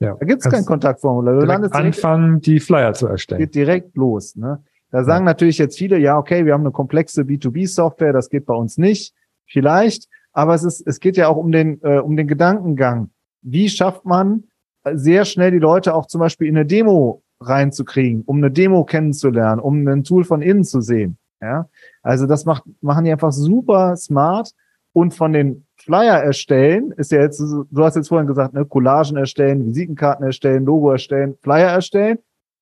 Ja, 0.00 0.16
da 0.16 0.26
gibt's 0.26 0.44
kein 0.44 0.66
Kontaktformular. 0.66 1.40
Du 1.40 1.46
landest 1.46 1.74
anfangen, 1.74 2.42
die 2.42 2.60
Flyer 2.60 2.92
zu 2.92 3.06
erstellen. 3.06 3.40
Geht 3.40 3.54
direkt 3.54 3.96
los. 3.96 4.36
Ne? 4.36 4.62
Da 4.90 5.04
sagen 5.04 5.24
ja. 5.24 5.32
natürlich 5.32 5.56
jetzt 5.56 5.78
viele, 5.78 5.98
ja, 5.98 6.18
okay, 6.18 6.44
wir 6.44 6.52
haben 6.52 6.60
eine 6.60 6.72
komplexe 6.72 7.22
B2B-Software, 7.22 8.12
das 8.12 8.28
geht 8.28 8.44
bei 8.44 8.54
uns 8.54 8.76
nicht. 8.76 9.14
Vielleicht. 9.46 10.08
Aber 10.34 10.54
es 10.54 10.62
ist, 10.62 10.86
es 10.86 11.00
geht 11.00 11.16
ja 11.16 11.28
auch 11.28 11.38
um 11.38 11.50
den, 11.52 11.80
äh, 11.82 12.00
um 12.00 12.18
den 12.18 12.28
Gedankengang. 12.28 13.08
Wie 13.40 13.70
schafft 13.70 14.04
man 14.04 14.44
sehr 14.92 15.24
schnell 15.24 15.52
die 15.52 15.58
Leute 15.58 15.94
auch 15.94 16.04
zum 16.04 16.20
Beispiel 16.20 16.48
in 16.48 16.56
eine 16.58 16.66
Demo 16.66 17.22
reinzukriegen, 17.40 18.22
um 18.24 18.38
eine 18.38 18.50
Demo 18.50 18.84
kennenzulernen, 18.84 19.60
um 19.60 19.86
ein 19.86 20.04
Tool 20.04 20.24
von 20.24 20.42
innen 20.42 20.64
zu 20.64 20.80
sehen. 20.80 21.18
Ja, 21.40 21.68
also 22.02 22.26
das 22.26 22.44
macht, 22.44 22.64
machen 22.80 23.04
die 23.04 23.12
einfach 23.12 23.32
super 23.32 23.96
smart 23.96 24.52
und 24.92 25.12
von 25.12 25.34
den 25.34 25.66
Flyer 25.76 26.22
erstellen 26.22 26.92
ist 26.92 27.12
ja 27.12 27.20
jetzt, 27.20 27.38
du 27.38 27.84
hast 27.84 27.96
jetzt 27.96 28.08
vorhin 28.08 28.26
gesagt, 28.26 28.54
ne, 28.54 28.64
Collagen 28.64 29.18
erstellen, 29.18 29.66
Visitenkarten 29.66 30.24
erstellen, 30.24 30.64
Logo 30.64 30.90
erstellen, 30.90 31.36
Flyer 31.42 31.68
erstellen. 31.68 32.18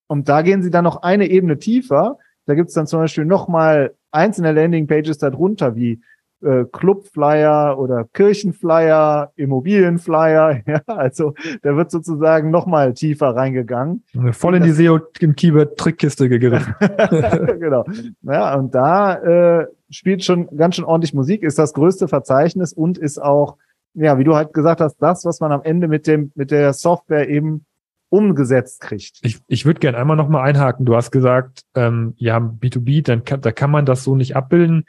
Und 0.08 0.28
da 0.28 0.42
gehen 0.42 0.62
sie 0.62 0.70
dann 0.70 0.84
noch 0.84 1.02
eine 1.02 1.28
Ebene 1.28 1.58
tiefer. 1.58 2.18
Da 2.46 2.54
gibt's 2.54 2.74
dann 2.74 2.86
zum 2.88 3.00
Beispiel 3.00 3.24
nochmal 3.24 3.94
einzelne 4.10 4.52
Landingpages 4.52 5.18
darunter, 5.18 5.76
wie 5.76 6.00
äh, 6.44 6.64
Clubflyer 6.70 7.78
oder 7.78 8.04
Kirchenflyer, 8.12 9.32
Immobilienflyer. 9.36 10.62
Ja, 10.66 10.80
also 10.86 11.34
da 11.62 11.76
wird 11.76 11.90
sozusagen 11.90 12.50
nochmal 12.50 12.94
tiefer 12.94 13.36
reingegangen. 13.36 14.02
Voll 14.32 14.56
in 14.56 14.62
die 14.62 14.70
SEO 14.70 15.00
im 15.20 15.34
Keyword 15.34 15.76
Trickkiste 15.76 16.28
gegriffen. 16.28 16.74
genau. 17.60 17.84
Ja, 18.22 18.54
und 18.56 18.74
da 18.74 19.60
äh, 19.60 19.66
spielt 19.90 20.24
schon 20.24 20.48
ganz 20.56 20.76
schön 20.76 20.84
ordentlich 20.84 21.14
Musik, 21.14 21.42
ist 21.42 21.58
das 21.58 21.74
größte 21.74 22.08
Verzeichnis 22.08 22.72
und 22.72 22.98
ist 22.98 23.22
auch, 23.22 23.56
ja, 23.94 24.18
wie 24.18 24.24
du 24.24 24.34
halt 24.34 24.52
gesagt 24.52 24.80
hast, 24.80 24.96
das, 24.98 25.24
was 25.24 25.40
man 25.40 25.52
am 25.52 25.62
Ende 25.62 25.88
mit 25.88 26.06
dem 26.06 26.32
mit 26.34 26.50
der 26.50 26.72
Software 26.72 27.28
eben 27.28 27.66
umgesetzt 28.08 28.80
kriegt. 28.80 29.18
Ich, 29.22 29.40
ich 29.48 29.66
würde 29.66 29.80
gerne 29.80 29.98
einmal 29.98 30.16
nochmal 30.16 30.48
einhaken. 30.48 30.86
Du 30.86 30.94
hast 30.94 31.10
gesagt, 31.10 31.62
ähm, 31.74 32.14
ja, 32.16 32.38
B2B, 32.38 33.04
dann 33.04 33.24
kann, 33.24 33.40
da 33.40 33.52
kann 33.52 33.70
man 33.70 33.86
das 33.86 34.04
so 34.04 34.14
nicht 34.14 34.36
abbilden 34.36 34.84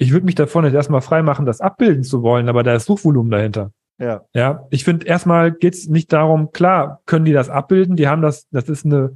ich 0.00 0.12
würde 0.12 0.24
mich 0.24 0.34
davon 0.34 0.64
jetzt 0.64 0.72
erstmal 0.72 1.02
frei 1.02 1.22
machen, 1.22 1.44
das 1.44 1.60
abbilden 1.60 2.02
zu 2.02 2.22
wollen, 2.22 2.48
aber 2.48 2.62
da 2.62 2.74
ist 2.74 2.86
Suchvolumen 2.86 3.30
dahinter. 3.30 3.70
Ja. 3.98 4.22
Ja. 4.32 4.66
Ich 4.70 4.82
finde, 4.84 5.06
erstmal 5.06 5.52
geht 5.52 5.74
es 5.74 5.88
nicht 5.88 6.10
darum, 6.10 6.52
klar, 6.52 7.02
können 7.04 7.26
die 7.26 7.34
das 7.34 7.50
abbilden, 7.50 7.96
die 7.96 8.08
haben 8.08 8.22
das, 8.22 8.48
das 8.48 8.70
ist 8.70 8.86
eine 8.86 9.14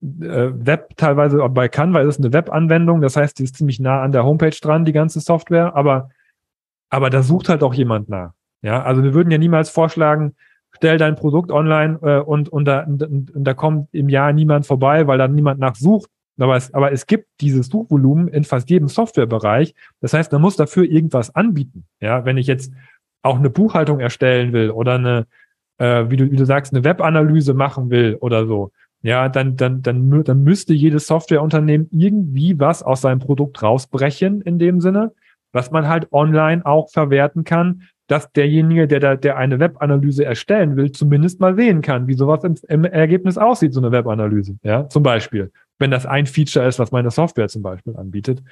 äh, 0.00 0.50
Web, 0.54 0.96
teilweise 0.96 1.46
bei 1.50 1.68
Canva 1.68 2.00
ist 2.00 2.08
es 2.08 2.18
eine 2.24 2.32
Web-Anwendung, 2.32 3.02
das 3.02 3.16
heißt, 3.16 3.38
die 3.38 3.44
ist 3.44 3.56
ziemlich 3.56 3.80
nah 3.80 4.00
an 4.00 4.12
der 4.12 4.24
Homepage 4.24 4.56
dran, 4.58 4.86
die 4.86 4.94
ganze 4.94 5.20
Software, 5.20 5.76
aber, 5.76 6.08
aber 6.88 7.10
da 7.10 7.22
sucht 7.22 7.50
halt 7.50 7.62
auch 7.62 7.74
jemand 7.74 8.08
nach. 8.08 8.32
Ja, 8.62 8.82
also 8.82 9.02
wir 9.02 9.12
würden 9.12 9.30
ja 9.30 9.36
niemals 9.36 9.68
vorschlagen, 9.68 10.36
stell 10.70 10.96
dein 10.96 11.16
Produkt 11.16 11.52
online 11.52 11.98
äh, 12.00 12.20
und, 12.20 12.48
und, 12.48 12.64
da, 12.64 12.84
und, 12.84 13.02
und 13.02 13.44
da 13.44 13.52
kommt 13.52 13.92
im 13.92 14.08
Jahr 14.08 14.32
niemand 14.32 14.64
vorbei, 14.64 15.06
weil 15.06 15.18
da 15.18 15.28
niemand 15.28 15.60
nachsucht. 15.60 16.08
Aber 16.38 16.56
es, 16.56 16.74
aber 16.74 16.92
es 16.92 17.06
gibt 17.06 17.28
dieses 17.40 17.68
Suchvolumen 17.68 18.28
in 18.28 18.44
fast 18.44 18.68
jedem 18.68 18.88
Softwarebereich. 18.88 19.74
Das 20.00 20.12
heißt, 20.12 20.32
man 20.32 20.42
muss 20.42 20.56
dafür 20.56 20.84
irgendwas 20.84 21.34
anbieten. 21.34 21.84
Ja, 22.00 22.24
wenn 22.24 22.36
ich 22.36 22.46
jetzt 22.46 22.72
auch 23.22 23.38
eine 23.38 23.50
Buchhaltung 23.50 24.00
erstellen 24.00 24.52
will 24.52 24.70
oder 24.70 24.94
eine, 24.94 25.26
äh, 25.78 26.04
wie, 26.08 26.16
du, 26.16 26.30
wie 26.30 26.36
du 26.36 26.44
sagst, 26.44 26.72
eine 26.72 26.84
Webanalyse 26.84 27.54
machen 27.54 27.90
will 27.90 28.16
oder 28.20 28.46
so, 28.46 28.72
ja, 29.02 29.28
dann, 29.28 29.56
dann, 29.56 29.82
dann, 29.82 30.24
dann 30.24 30.42
müsste 30.42 30.72
jedes 30.72 31.06
Softwareunternehmen 31.06 31.88
irgendwie 31.90 32.58
was 32.58 32.82
aus 32.82 33.02
seinem 33.02 33.18
Produkt 33.18 33.62
rausbrechen 33.62 34.40
in 34.40 34.58
dem 34.58 34.80
Sinne, 34.80 35.12
was 35.52 35.70
man 35.70 35.88
halt 35.88 36.10
online 36.10 36.64
auch 36.64 36.90
verwerten 36.90 37.44
kann, 37.44 37.82
dass 38.06 38.32
derjenige, 38.32 38.88
der 38.88 39.00
da, 39.00 39.16
der 39.16 39.36
eine 39.36 39.60
Webanalyse 39.60 40.24
erstellen 40.24 40.76
will, 40.76 40.90
zumindest 40.92 41.40
mal 41.40 41.54
sehen 41.54 41.80
kann, 41.80 42.06
wie 42.06 42.14
sowas 42.14 42.44
im, 42.44 42.56
im 42.68 42.84
Ergebnis 42.84 43.38
aussieht, 43.38 43.72
so 43.72 43.80
eine 43.80 43.92
Webanalyse. 43.92 44.56
Ja, 44.62 44.88
zum 44.88 45.02
Beispiel 45.02 45.52
wenn 45.78 45.90
das 45.90 46.06
ein 46.06 46.26
Feature 46.26 46.66
ist, 46.66 46.78
was 46.78 46.92
meine 46.92 47.10
Software 47.10 47.48
zum 47.48 47.62
Beispiel 47.62 47.96
anbietet. 47.96 48.42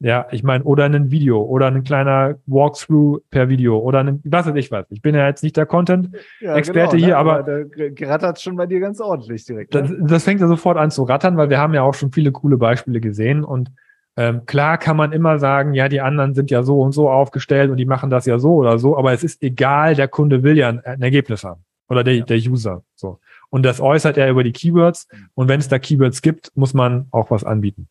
Ja, 0.00 0.26
ich 0.32 0.42
meine, 0.42 0.64
oder 0.64 0.86
ein 0.86 1.12
Video 1.12 1.40
oder 1.42 1.68
ein 1.68 1.84
kleiner 1.84 2.34
Walkthrough 2.46 3.20
per 3.30 3.48
Video 3.48 3.78
oder 3.78 4.00
ein, 4.00 4.20
was 4.24 4.46
weiß 4.46 4.56
ich 4.56 4.72
was. 4.72 4.84
Ich 4.90 5.00
bin 5.00 5.14
ja 5.14 5.28
jetzt 5.28 5.44
nicht 5.44 5.56
der 5.56 5.64
Content-Experte 5.64 6.96
ja, 6.96 7.06
genau, 7.06 7.06
hier, 7.06 7.06
ne? 7.08 7.16
aber, 7.16 7.38
aber 7.38 7.64
da 7.64 8.08
rattert 8.08 8.40
schon 8.40 8.56
bei 8.56 8.66
dir 8.66 8.80
ganz 8.80 9.00
ordentlich 9.00 9.44
direkt. 9.44 9.72
Ne? 9.74 9.82
Das, 9.82 9.92
das, 10.00 10.24
fängt 10.24 10.40
ja 10.40 10.48
sofort 10.48 10.76
an 10.76 10.90
zu 10.90 11.04
rattern, 11.04 11.36
weil 11.36 11.50
wir 11.50 11.58
haben 11.58 11.72
ja 11.72 11.82
auch 11.82 11.94
schon 11.94 12.10
viele 12.10 12.32
coole 12.32 12.56
Beispiele 12.56 13.00
gesehen 13.00 13.44
und 13.44 13.70
ähm, 14.16 14.44
klar 14.44 14.76
kann 14.76 14.96
man 14.96 15.12
immer 15.12 15.38
sagen, 15.38 15.72
ja, 15.72 15.88
die 15.88 16.00
anderen 16.00 16.34
sind 16.34 16.50
ja 16.50 16.64
so 16.64 16.80
und 16.80 16.92
so 16.92 17.08
aufgestellt 17.08 17.70
und 17.70 17.76
die 17.76 17.86
machen 17.86 18.10
das 18.10 18.26
ja 18.26 18.40
so 18.40 18.56
oder 18.56 18.78
so, 18.78 18.98
aber 18.98 19.12
es 19.12 19.22
ist 19.22 19.40
egal, 19.40 19.94
der 19.94 20.08
Kunde 20.08 20.42
will 20.42 20.58
ja 20.58 20.68
ein, 20.68 20.80
ein 20.80 21.00
Ergebnis 21.00 21.44
haben 21.44 21.64
oder 21.88 22.02
der, 22.02 22.16
ja. 22.16 22.24
der 22.24 22.38
User. 22.38 22.82
So. 22.94 23.20
Und 23.52 23.64
das 23.64 23.80
äußert 23.80 24.16
er 24.16 24.30
über 24.30 24.44
die 24.44 24.52
Keywords. 24.52 25.06
Und 25.34 25.48
wenn 25.48 25.60
es 25.60 25.68
da 25.68 25.78
Keywords 25.78 26.22
gibt, 26.22 26.50
muss 26.54 26.72
man 26.72 27.08
auch 27.10 27.30
was 27.30 27.44
anbieten. 27.44 27.86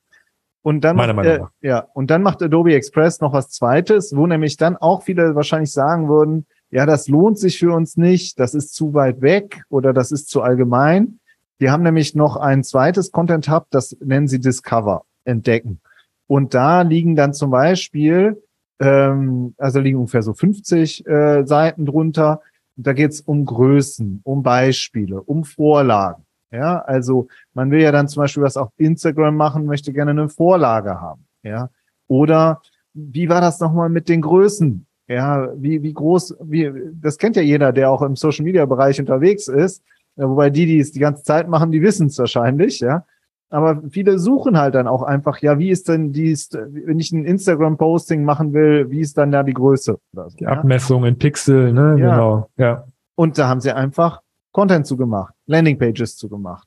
Und 0.64 0.82
dann, 0.82 0.96
Meiner 0.96 1.14
Meinung 1.14 1.38
nach. 1.38 1.52
Äh, 1.62 1.68
ja, 1.68 1.88
und 1.94 2.10
dann 2.10 2.24
macht 2.24 2.42
Adobe 2.42 2.74
Express 2.74 3.22
noch 3.22 3.32
was 3.32 3.50
Zweites, 3.50 4.16
wo 4.16 4.26
nämlich 4.26 4.58
dann 4.58 4.76
auch 4.76 5.04
viele 5.04 5.36
wahrscheinlich 5.36 5.72
sagen 5.72 6.10
würden, 6.10 6.48
ja, 6.72 6.88
das 6.88 7.08
lohnt 7.08 7.38
sich 7.38 7.60
für 7.60 7.74
uns 7.74 7.96
nicht, 7.96 8.40
das 8.40 8.56
ist 8.56 8.74
zu 8.74 8.96
weit 8.96 9.22
weg 9.22 9.64
oder 9.70 9.94
das 9.94 10.12
ist 10.12 10.30
zu 10.30 10.42
allgemein. 10.42 11.20
Die 11.60 11.70
haben 11.70 11.84
nämlich 11.84 12.16
noch 12.16 12.38
ein 12.38 12.64
zweites 12.64 13.12
Content 13.12 13.48
Hub, 13.48 13.68
das 13.70 13.96
nennen 14.04 14.28
sie 14.28 14.40
Discover, 14.40 15.04
entdecken. 15.26 15.80
Und 16.26 16.56
da 16.56 16.82
liegen 16.82 17.16
dann 17.16 17.36
zum 17.36 17.52
Beispiel, 17.52 18.42
ähm, 18.80 19.54
also 19.60 19.80
liegen 19.80 20.00
ungefähr 20.00 20.24
so 20.24 20.34
50 20.34 21.06
äh, 21.06 21.46
Seiten 21.46 21.86
drunter, 21.86 22.42
da 22.84 22.94
geht 22.94 23.12
es 23.12 23.22
um 23.22 23.46
Größen, 23.46 24.22
um 24.24 24.44
Beispiele, 24.44 25.22
um 25.22 25.44
Vorlagen. 25.44 26.26
Ja, 26.52 26.80
also 26.80 27.28
man 27.54 27.72
will 27.72 27.82
ja 27.82 27.92
dann 27.92 28.10
zum 28.10 28.22
Beispiel 28.22 28.44
was 28.44 28.58
auf 28.58 28.70
Instagram 28.78 29.36
machen, 29.36 29.66
möchte 29.66 29.94
gerne 29.94 30.12
eine 30.12 30.28
Vorlage 30.28 31.00
haben. 31.00 31.26
Ja, 31.44 31.70
oder 32.08 32.62
wie 32.94 33.30
war 33.30 33.40
das 33.40 33.60
nochmal 33.60 33.90
mit 33.90 34.10
den 34.10 34.22
Größen? 34.22 34.86
Ja, 35.08 35.50
wie, 35.56 35.82
wie 35.82 35.94
groß, 35.94 36.36
wie, 36.42 36.72
das 36.94 37.18
kennt 37.18 37.36
ja 37.36 37.42
jeder, 37.42 37.72
der 37.72 37.90
auch 37.90 38.02
im 38.02 38.16
Social 38.16 38.46
Media 38.46 38.66
Bereich 38.66 39.00
unterwegs 39.00 39.48
ist. 39.48 39.84
Wobei 40.16 40.50
die, 40.50 40.66
die 40.66 40.80
es 40.80 40.92
die 40.92 41.00
ganze 41.00 41.24
Zeit 41.24 41.48
machen, 41.48 41.72
die 41.72 41.82
wissen 41.82 42.08
es 42.08 42.18
wahrscheinlich, 42.18 42.80
ja. 42.82 43.06
Aber 43.52 43.82
viele 43.90 44.18
suchen 44.18 44.58
halt 44.58 44.76
dann 44.76 44.88
auch 44.88 45.04
einfach, 45.04 45.40
ja, 45.40 45.60
wie 45.60 45.70
ist 45.72 45.90
denn 45.90 46.14
dies, 46.14 46.50
wenn 46.54 47.00
ich 47.00 47.12
ein 47.12 47.26
Instagram-Posting 47.26 48.24
machen 48.24 48.54
will, 48.54 48.90
wie 48.90 49.02
ist 49.02 49.18
dann 49.18 49.32
da 49.32 49.44
die 49.44 49.54
Größe? 49.54 50.00
So, 50.14 50.28
die 50.40 50.46
ja? 50.46 50.52
Abmessung 50.52 51.04
in 51.04 51.18
Pixel, 51.18 51.74
ne? 51.74 51.98
Ja. 52.00 52.12
Genau, 52.12 52.50
ja. 52.56 52.86
Und 53.16 53.38
da 53.38 53.50
haben 53.50 53.60
sie 53.60 53.74
einfach 53.74 54.22
Content 54.54 54.88
zugemacht, 54.88 55.34
Landingpages 55.48 56.16
zugemacht. 56.16 56.66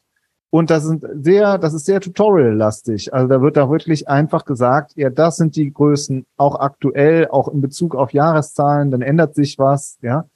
Und 0.51 0.69
das 0.69 0.85
sind 0.85 1.07
sehr, 1.23 1.57
das 1.57 1.73
ist 1.73 1.87
sehr 1.87 2.03
tutorial-lastig. 2.03 3.15
Also 3.15 3.29
da 3.29 3.41
wird 3.41 3.57
da 3.57 3.71
wirklich 3.71 4.07
einfach 4.07 4.45
gesagt, 4.45 4.93
ja, 4.95 5.09
das 5.09 5.37
sind 5.37 5.57
die 5.57 5.73
Größen, 5.73 6.27
auch 6.37 6.61
aktuell, 6.61 7.29
auch 7.29 7.49
in 7.49 7.63
Bezug 7.63 7.97
auf 7.97 8.13
Jahreszahlen, 8.13 8.91
dann 8.91 9.01
ändert 9.01 9.35
sich 9.35 9.59
was, 9.59 9.97
ja. 10.03 10.27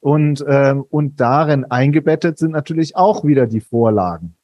Und, 0.00 0.42
ähm, 0.48 0.86
und 0.88 1.20
darin 1.20 1.66
eingebettet 1.66 2.38
sind 2.38 2.52
natürlich 2.52 2.96
auch 2.96 3.24
wieder 3.24 3.46
die 3.46 3.60
Vorlagen 3.60 4.37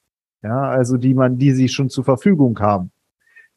ja, 0.45 0.61
also 0.69 0.97
die 0.97 1.15
man, 1.15 1.37
die 1.37 1.51
sie 1.51 1.67
schon 1.67 1.89
zur 1.89 2.03
Verfügung 2.03 2.59
haben. 2.59 2.91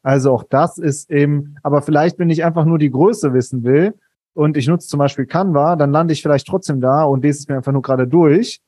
Also 0.03 0.33
auch 0.33 0.44
das 0.44 0.79
ist 0.79 1.11
eben, 1.11 1.57
aber 1.62 1.83
vielleicht, 1.83 2.18
wenn 2.18 2.31
ich 2.31 2.44
einfach 2.44 2.64
nur 2.64 2.79
die 2.79 2.90
Größe 2.90 3.35
wissen 3.35 3.62
will 3.62 3.94
und 4.33 4.57
ich 4.57 4.68
nutze 4.68 4.88
zum 4.88 4.98
Beispiel 4.98 5.27
Canva, 5.27 5.77
dann 5.77 5.92
lande 5.92 6.14
ich 6.14 6.22
vielleicht 6.22 6.46
trotzdem 6.46 6.81
da 6.81 7.05
und 7.05 7.22
lese 7.22 7.40
es 7.40 7.48
mir 7.48 7.57
einfach 7.57 7.72
nur 7.72 7.83
gerade 7.83 8.07
durch. 8.07 8.61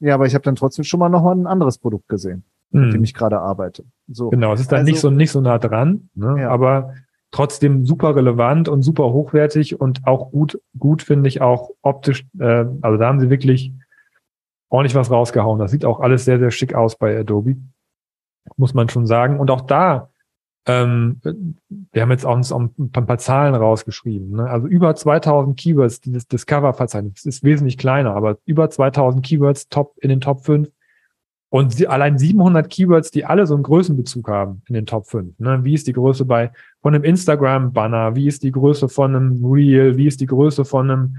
Ja, 0.00 0.14
aber 0.14 0.26
ich 0.26 0.34
habe 0.34 0.42
dann 0.42 0.56
trotzdem 0.56 0.84
schon 0.84 0.98
mal 0.98 1.08
noch 1.08 1.22
mal 1.22 1.36
ein 1.36 1.46
anderes 1.46 1.78
Produkt 1.78 2.08
gesehen, 2.08 2.42
hm. 2.72 2.86
mit 2.86 2.94
dem 2.94 3.04
ich 3.04 3.14
gerade 3.14 3.38
arbeite. 3.38 3.84
So. 4.08 4.30
Genau, 4.30 4.54
es 4.54 4.60
ist 4.60 4.72
dann 4.72 4.80
also, 4.80 4.90
nicht 4.90 5.00
so 5.00 5.10
nicht 5.10 5.30
so 5.30 5.40
nah 5.40 5.58
dran, 5.58 6.08
ne? 6.14 6.40
Ja. 6.40 6.50
aber 6.50 6.94
trotzdem 7.30 7.86
super 7.86 8.16
relevant 8.16 8.68
und 8.68 8.82
super 8.82 9.04
hochwertig 9.12 9.80
und 9.80 10.04
auch 10.04 10.32
gut, 10.32 10.60
gut 10.76 11.02
finde 11.02 11.28
ich 11.28 11.40
auch 11.40 11.70
optisch. 11.80 12.26
Äh, 12.40 12.64
also 12.80 12.98
da 12.98 13.06
haben 13.06 13.20
sie 13.20 13.30
wirklich 13.30 13.72
ordentlich 14.72 14.94
was 14.94 15.10
rausgehauen. 15.10 15.58
Das 15.58 15.70
sieht 15.70 15.84
auch 15.84 16.00
alles 16.00 16.24
sehr, 16.24 16.38
sehr 16.38 16.50
schick 16.50 16.74
aus 16.74 16.96
bei 16.96 17.18
Adobe. 17.18 17.56
Muss 18.56 18.74
man 18.74 18.88
schon 18.88 19.06
sagen. 19.06 19.38
Und 19.38 19.50
auch 19.50 19.60
da, 19.60 20.10
ähm, 20.66 21.20
wir 21.92 22.02
haben 22.02 22.10
jetzt 22.10 22.24
auch 22.24 22.36
ein 22.36 22.90
paar 22.90 23.18
Zahlen 23.18 23.54
rausgeschrieben. 23.54 24.30
Ne? 24.30 24.48
Also 24.48 24.66
über 24.66 24.94
2000 24.94 25.58
Keywords, 25.58 26.00
dieses 26.00 26.26
Discover-Verzeichnis 26.26 27.26
ist 27.26 27.44
wesentlich 27.44 27.76
kleiner, 27.76 28.14
aber 28.16 28.38
über 28.46 28.70
2000 28.70 29.24
Keywords 29.24 29.68
top 29.68 29.94
in 30.00 30.08
den 30.08 30.20
Top 30.20 30.44
5 30.44 30.70
und 31.50 31.86
allein 31.86 32.18
700 32.18 32.70
Keywords, 32.70 33.10
die 33.10 33.26
alle 33.26 33.46
so 33.46 33.54
einen 33.54 33.64
Größenbezug 33.64 34.26
haben 34.28 34.62
in 34.68 34.74
den 34.74 34.86
Top 34.86 35.06
5. 35.06 35.38
Ne? 35.38 35.64
Wie 35.64 35.74
ist 35.74 35.86
die 35.86 35.92
Größe 35.92 36.24
bei 36.24 36.50
von 36.80 36.94
einem 36.94 37.04
Instagram-Banner? 37.04 38.16
Wie 38.16 38.26
ist 38.26 38.42
die 38.42 38.52
Größe 38.52 38.88
von 38.88 39.14
einem 39.14 39.44
Reel? 39.44 39.98
Wie 39.98 40.06
ist 40.06 40.22
die 40.22 40.26
Größe 40.26 40.64
von 40.64 40.90
einem 40.90 41.16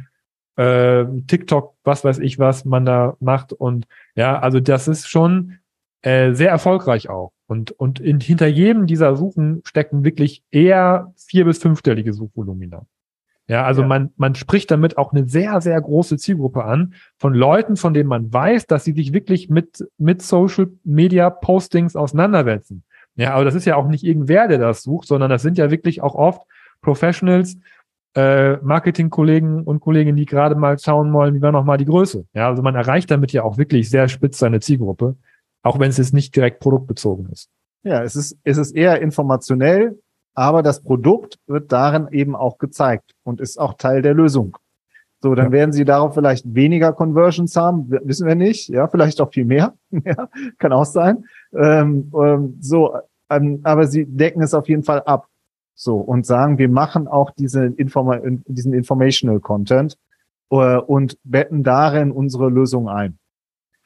äh, 0.56 1.06
TikTok? 1.28 1.76
Was 1.84 2.04
weiß 2.04 2.20
ich, 2.20 2.40
was 2.40 2.66
man 2.66 2.86
da 2.86 3.16
macht? 3.20 3.54
Und 3.54 3.88
ja, 4.16 4.40
also 4.40 4.60
das 4.60 4.88
ist 4.88 5.08
schon 5.10 5.60
äh, 6.02 6.34
sehr 6.34 6.50
erfolgreich 6.50 7.10
auch. 7.10 7.32
Und, 7.48 7.72
und 7.72 8.00
in, 8.00 8.20
hinter 8.20 8.48
jedem 8.48 8.88
dieser 8.88 9.16
Suchen 9.16 9.62
stecken 9.66 10.04
wirklich 10.04 10.44
eher 10.52 11.14
vier- 11.16 11.46
bis 11.46 11.60
fünfstellige 11.60 12.14
Suchvolumina. 12.14 12.86
Ja, 13.48 13.66
also 13.66 13.82
ja. 13.82 13.88
man, 13.88 14.12
man 14.16 14.36
spricht 14.36 14.72
damit 14.72 14.98
auch 14.98 15.12
eine 15.12 15.28
sehr, 15.28 15.60
sehr 15.60 15.80
große 15.80 16.18
Zielgruppe 16.18 16.64
an 16.64 16.94
von 17.18 17.34
Leuten, 17.34 17.76
von 17.76 17.94
denen 17.94 18.08
man 18.08 18.32
weiß, 18.32 18.68
dass 18.68 18.86
sie 18.86 18.94
sich 18.94 19.12
wirklich 19.12 19.50
mit, 19.50 19.86
mit 19.98 20.22
Social 20.22 20.72
Media 20.86 21.30
Postings 21.30 21.96
auseinandersetzen. 21.96 22.84
Ja, 23.16 23.34
aber 23.34 23.46
das 23.46 23.54
ist 23.54 23.66
ja 23.66 23.76
auch 23.76 23.88
nicht 23.88 24.04
irgendwer, 24.04 24.48
der 24.48 24.60
das 24.60 24.82
sucht, 24.82 25.08
sondern 25.08 25.30
das 25.30 25.42
sind 25.42 25.58
ja 25.58 25.70
wirklich 25.70 26.02
auch 26.02 26.16
oft 26.16 26.42
Professionals, 26.82 27.58
äh, 28.16 28.58
Marketingkollegen 28.58 29.64
und 29.64 29.80
Kolleginnen, 29.80 30.18
die 30.18 30.26
gerade 30.26 30.56
mal 30.56 30.78
schauen 30.78 31.12
wollen, 31.14 31.34
wie 31.36 31.42
war 31.42 31.52
noch 31.52 31.66
mal 31.66 31.78
die 31.78 31.86
Größe. 31.86 32.26
Ja, 32.34 32.50
also 32.50 32.62
man 32.62 32.76
erreicht 32.76 33.10
damit 33.12 33.32
ja 33.32 33.44
auch 33.44 33.58
wirklich 33.58 33.90
sehr 33.90 34.08
spitz 34.08 34.38
seine 34.40 34.60
Zielgruppe, 34.60 35.16
auch 35.64 35.80
wenn 35.80 35.90
es 35.90 35.98
jetzt 35.98 36.14
nicht 36.14 36.36
direkt 36.36 36.60
produktbezogen 36.60 37.30
ist. 37.32 37.50
Ja, 37.84 38.04
es 38.04 38.16
ist, 38.16 38.38
es 38.44 38.58
ist 38.58 38.76
eher 38.76 39.02
informationell 39.02 39.98
aber 40.36 40.64
das 40.64 40.82
Produkt 40.82 41.38
wird 41.48 41.72
darin 41.72 42.08
eben 42.12 42.36
auch 42.36 42.58
gezeigt 42.58 43.14
und 43.24 43.40
ist 43.40 43.60
auch 43.60 43.76
Teil 43.76 44.02
der 44.02 44.14
Lösung. 44.14 44.58
So, 45.22 45.36
dann 45.36 45.48
ja. 45.48 45.52
werden 45.52 45.72
Sie 45.72 45.86
darauf 45.86 46.16
vielleicht 46.16 46.54
weniger 46.54 46.92
Conversions 46.92 47.56
haben, 47.56 47.90
wissen 48.04 48.28
wir 48.28 48.36
nicht, 48.36 48.68
ja, 48.70 48.88
vielleicht 48.88 49.22
auch 49.22 49.32
viel 49.32 49.46
mehr, 49.46 49.74
ja, 49.92 50.28
kann 50.58 50.74
auch 50.74 50.86
sein. 50.86 51.26
Ähm, 51.56 52.12
ähm, 52.14 52.58
so, 52.60 52.98
ähm, 53.30 53.62
aber 53.64 53.88
Sie 53.88 54.06
decken 54.06 54.42
es 54.42 54.54
auf 54.54 54.68
jeden 54.68 54.84
Fall 54.84 55.02
ab. 55.04 55.28
So, 55.76 55.98
und 55.98 56.26
sagen, 56.26 56.58
wir 56.58 56.70
machen 56.70 57.08
auch 57.08 57.32
diese 57.32 57.66
Informa 57.66 58.20
diesen 58.46 58.74
Informational 58.74 59.40
Content 59.40 59.98
äh, 60.52 60.78
und 60.78 61.18
betten 61.24 61.64
darin 61.64 62.12
unsere 62.12 62.50
Lösung 62.50 62.90
ein. 62.90 63.18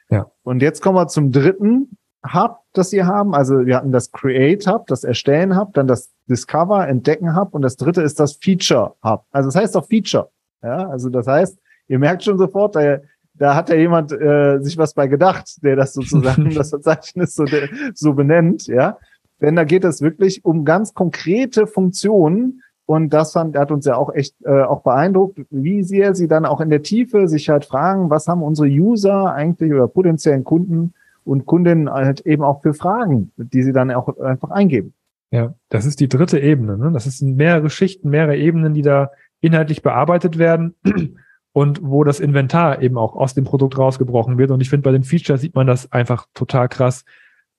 Ja. 0.09 0.31
Und 0.43 0.61
jetzt 0.61 0.81
kommen 0.81 0.97
wir 0.97 1.07
zum 1.07 1.31
dritten 1.31 1.97
Hub, 2.33 2.59
das 2.73 2.89
Sie 2.89 3.03
haben. 3.03 3.33
Also 3.33 3.65
wir 3.65 3.77
hatten 3.77 3.91
das 3.91 4.11
Create 4.11 4.65
Hub, 4.67 4.87
das 4.87 5.03
Erstellen 5.03 5.57
Hub, 5.57 5.73
dann 5.73 5.87
das 5.87 6.11
Discover, 6.29 6.87
Entdecken 6.87 7.35
Hub 7.35 7.53
und 7.53 7.61
das 7.61 7.77
dritte 7.77 8.01
ist 8.01 8.19
das 8.19 8.33
Feature 8.33 8.95
Hub. 9.03 9.25
Also 9.31 9.47
das 9.47 9.55
heißt 9.55 9.77
auch 9.77 9.85
Feature. 9.85 10.29
Ja, 10.63 10.89
also 10.89 11.09
das 11.09 11.27
heißt, 11.27 11.57
ihr 11.87 11.99
merkt 11.99 12.23
schon 12.23 12.37
sofort, 12.37 12.75
da, 12.75 12.99
da 13.33 13.55
hat 13.55 13.69
ja 13.69 13.75
jemand 13.75 14.11
äh, 14.11 14.59
sich 14.59 14.77
was 14.77 14.93
bei 14.93 15.07
gedacht, 15.07 15.63
der 15.63 15.75
das 15.75 15.93
sozusagen 15.93 16.49
das 16.55 16.71
Verzeichnis 16.71 17.35
so, 17.35 17.45
so 17.93 18.13
benennt, 18.13 18.67
ja. 18.67 18.97
Denn 19.41 19.55
da 19.55 19.63
geht 19.63 19.85
es 19.85 20.01
wirklich 20.01 20.43
um 20.45 20.65
ganz 20.65 20.93
konkrete 20.93 21.67
Funktionen, 21.67 22.61
und 22.87 23.09
das 23.09 23.33
fand, 23.33 23.57
hat 23.57 23.69
uns 23.69 23.85
ja 23.85 23.97
auch 23.97 24.13
echt 24.13 24.33
äh, 24.45 24.61
auch 24.61 24.81
beeindruckt, 24.81 25.41
wie 25.49 25.83
sehr 25.83 26.15
sie 26.15 26.29
dann 26.29 26.45
auch 26.45 26.61
in 26.61 26.69
der 26.69 26.83
Tiefe 26.83 27.27
sich 27.27 27.49
halt 27.49 27.65
fragen, 27.65 28.09
was 28.09 28.29
haben 28.29 28.41
unsere 28.41 28.69
User 28.69 29.33
eigentlich 29.33 29.73
oder 29.73 29.89
potenziellen 29.89 30.45
Kunden 30.45 30.93
und 31.25 31.45
Kundinnen 31.45 31.89
halt 31.89 32.21
eben 32.21 32.43
auch 32.43 32.61
für 32.61 32.73
Fragen, 32.73 33.33
die 33.35 33.61
sie 33.61 33.73
dann 33.73 33.91
auch 33.91 34.17
einfach 34.19 34.51
eingeben. 34.51 34.93
Ja, 35.31 35.53
das 35.67 35.85
ist 35.85 35.99
die 35.99 36.07
dritte 36.07 36.39
Ebene. 36.39 36.77
Ne? 36.77 36.91
Das 36.93 37.03
sind 37.03 37.35
mehrere 37.35 37.69
Schichten, 37.69 38.09
mehrere 38.09 38.37
Ebenen, 38.37 38.73
die 38.73 38.83
da 38.83 39.11
inhaltlich 39.41 39.81
bearbeitet 39.81 40.37
werden 40.37 40.73
und 41.51 41.81
wo 41.83 42.05
das 42.05 42.21
Inventar 42.21 42.81
eben 42.81 42.97
auch 42.97 43.17
aus 43.17 43.33
dem 43.33 43.43
Produkt 43.43 43.77
rausgebrochen 43.77 44.37
wird. 44.37 44.51
Und 44.51 44.61
ich 44.61 44.69
finde, 44.69 44.83
bei 44.83 44.93
dem 44.93 45.03
Feature 45.03 45.37
sieht 45.37 45.55
man 45.55 45.67
das 45.67 45.91
einfach 45.91 46.25
total 46.33 46.69
krass. 46.69 47.03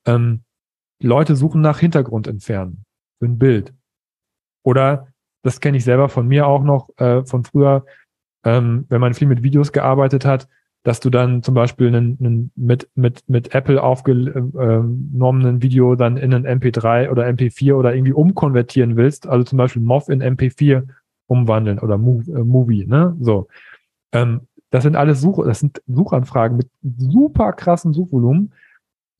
Ähm, 0.07 0.41
Leute 1.01 1.35
suchen 1.35 1.61
nach 1.61 1.79
Hintergrund 1.79 2.27
entfernen 2.27 2.83
für 3.19 3.25
ein 3.25 3.37
Bild. 3.37 3.73
Oder, 4.63 5.07
das 5.43 5.61
kenne 5.61 5.77
ich 5.77 5.83
selber 5.83 6.09
von 6.09 6.27
mir 6.27 6.47
auch 6.47 6.63
noch, 6.63 6.89
äh, 6.97 7.23
von 7.23 7.43
früher, 7.43 7.85
ähm, 8.43 8.85
wenn 8.89 9.01
man 9.01 9.13
viel 9.13 9.27
mit 9.27 9.43
Videos 9.43 9.71
gearbeitet 9.71 10.25
hat, 10.25 10.47
dass 10.83 10.99
du 10.99 11.09
dann 11.09 11.43
zum 11.43 11.53
Beispiel 11.53 11.87
einen, 11.87 12.17
einen 12.19 12.51
mit, 12.55 12.89
mit, 12.95 13.23
mit 13.27 13.53
Apple 13.53 13.81
aufgenommenen 13.81 15.61
Video 15.61 15.95
dann 15.95 16.17
in 16.17 16.33
ein 16.33 16.47
MP3 16.47 17.09
oder 17.09 17.25
MP4 17.27 17.73
oder 17.73 17.93
irgendwie 17.93 18.13
umkonvertieren 18.13 18.95
willst, 18.95 19.27
also 19.27 19.43
zum 19.43 19.57
Beispiel 19.57 19.81
MOV 19.81 20.09
in 20.09 20.23
MP4 20.23 20.87
umwandeln 21.27 21.79
oder 21.79 21.97
Move, 21.97 22.31
äh, 22.31 22.43
Movie, 22.43 22.85
ne? 22.85 23.15
So. 23.19 23.47
Ähm, 24.11 24.41
das 24.71 24.83
sind 24.83 24.95
alles 24.95 25.21
Such, 25.21 25.43
das 25.45 25.59
sind 25.59 25.81
Suchanfragen 25.87 26.57
mit 26.57 26.69
super 26.81 27.53
krassen 27.53 27.91
Suchvolumen, 27.93 28.53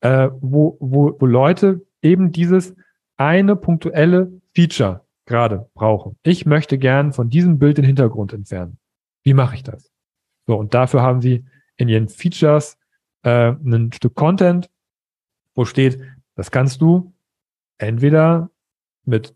äh, 0.00 0.28
wo, 0.40 0.76
wo, 0.80 1.16
wo 1.18 1.26
Leute 1.26 1.86
eben 2.02 2.32
dieses 2.32 2.74
eine 3.16 3.56
punktuelle 3.56 4.32
Feature 4.54 5.04
gerade 5.26 5.70
brauchen. 5.74 6.16
Ich 6.22 6.46
möchte 6.46 6.78
gern 6.78 7.12
von 7.12 7.28
diesem 7.28 7.58
Bild 7.58 7.78
den 7.78 7.84
Hintergrund 7.84 8.32
entfernen. 8.32 8.78
Wie 9.22 9.34
mache 9.34 9.54
ich 9.54 9.62
das? 9.62 9.90
So, 10.46 10.56
und 10.56 10.74
dafür 10.74 11.02
haben 11.02 11.20
sie 11.20 11.44
in 11.76 11.88
ihren 11.88 12.08
Features 12.08 12.78
äh, 13.22 13.52
ein 13.52 13.92
Stück 13.92 14.14
Content, 14.14 14.70
wo 15.54 15.64
steht, 15.64 16.00
das 16.34 16.50
kannst 16.50 16.80
du 16.80 17.12
entweder 17.78 18.50
mit 19.04 19.34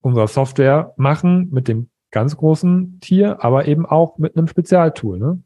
unserer 0.00 0.28
Software 0.28 0.94
machen, 0.96 1.50
mit 1.50 1.68
dem 1.68 1.90
ganz 2.10 2.36
großen 2.36 3.00
Tier, 3.00 3.44
aber 3.44 3.68
eben 3.68 3.86
auch 3.86 4.18
mit 4.18 4.36
einem 4.36 4.48
Spezialtool. 4.48 5.18
Ne? 5.18 5.42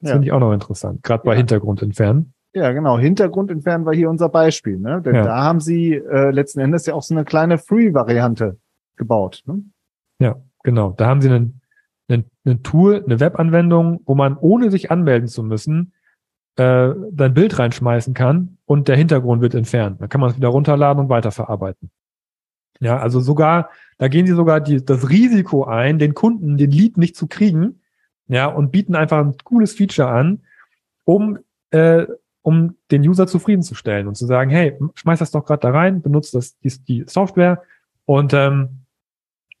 Das 0.00 0.10
ja. 0.10 0.14
finde 0.14 0.28
ich 0.28 0.32
auch 0.32 0.40
noch 0.40 0.52
interessant, 0.52 1.02
gerade 1.02 1.24
bei 1.24 1.32
ja. 1.32 1.38
Hintergrund 1.38 1.82
entfernen. 1.82 2.32
Ja, 2.54 2.72
genau. 2.72 2.98
Hintergrund 2.98 3.50
entfernen 3.50 3.84
war 3.84 3.94
hier 3.94 4.10
unser 4.10 4.28
Beispiel. 4.28 4.78
Ne? 4.78 5.02
Denn 5.02 5.14
ja. 5.14 5.22
da 5.22 5.42
haben 5.42 5.60
sie 5.60 5.94
äh, 5.94 6.30
letzten 6.30 6.60
Endes 6.60 6.86
ja 6.86 6.94
auch 6.94 7.02
so 7.02 7.14
eine 7.14 7.24
kleine 7.24 7.58
Free-Variante 7.58 8.58
gebaut. 8.96 9.42
Ne? 9.46 9.62
Ja, 10.18 10.36
genau. 10.62 10.92
Da 10.92 11.06
haben 11.06 11.20
sie 11.20 11.28
einen 11.28 11.60
ein, 12.08 12.24
ein 12.44 12.62
Tool, 12.62 13.02
eine 13.04 13.20
Webanwendung, 13.20 14.00
wo 14.06 14.14
man 14.14 14.36
ohne 14.36 14.70
sich 14.70 14.90
anmelden 14.90 15.28
zu 15.28 15.42
müssen, 15.42 15.92
äh, 16.56 16.90
dein 17.12 17.34
Bild 17.34 17.58
reinschmeißen 17.58 18.14
kann 18.14 18.58
und 18.64 18.88
der 18.88 18.96
Hintergrund 18.96 19.42
wird 19.42 19.54
entfernt. 19.54 20.00
Dann 20.00 20.08
kann 20.08 20.20
man 20.20 20.30
es 20.30 20.36
wieder 20.36 20.48
runterladen 20.48 21.04
und 21.04 21.08
weiterverarbeiten. 21.08 21.90
Ja, 22.80 22.98
also 22.98 23.20
sogar, 23.20 23.70
da 23.98 24.08
gehen 24.08 24.26
sie 24.26 24.34
sogar 24.34 24.60
die, 24.60 24.84
das 24.84 25.10
Risiko 25.10 25.64
ein, 25.64 25.98
den 25.98 26.14
Kunden 26.14 26.56
den 26.56 26.70
Lead 26.70 26.96
nicht 26.96 27.16
zu 27.16 27.26
kriegen, 27.26 27.82
ja, 28.28 28.46
und 28.46 28.70
bieten 28.70 28.94
einfach 28.94 29.18
ein 29.18 29.34
cooles 29.42 29.74
Feature 29.74 30.08
an, 30.08 30.42
um, 31.04 31.38
äh, 31.70 32.06
um 32.48 32.76
den 32.90 33.06
User 33.06 33.26
zufriedenzustellen 33.26 34.08
und 34.08 34.14
zu 34.14 34.24
sagen, 34.24 34.50
hey, 34.50 34.78
schmeiß 34.94 35.18
das 35.18 35.30
doch 35.32 35.44
gerade 35.44 35.60
da 35.60 35.70
rein, 35.70 36.00
benutzt 36.00 36.34
das, 36.34 36.58
die, 36.60 36.72
die 36.88 37.04
Software 37.06 37.62
und 38.06 38.32
ähm, 38.32 38.86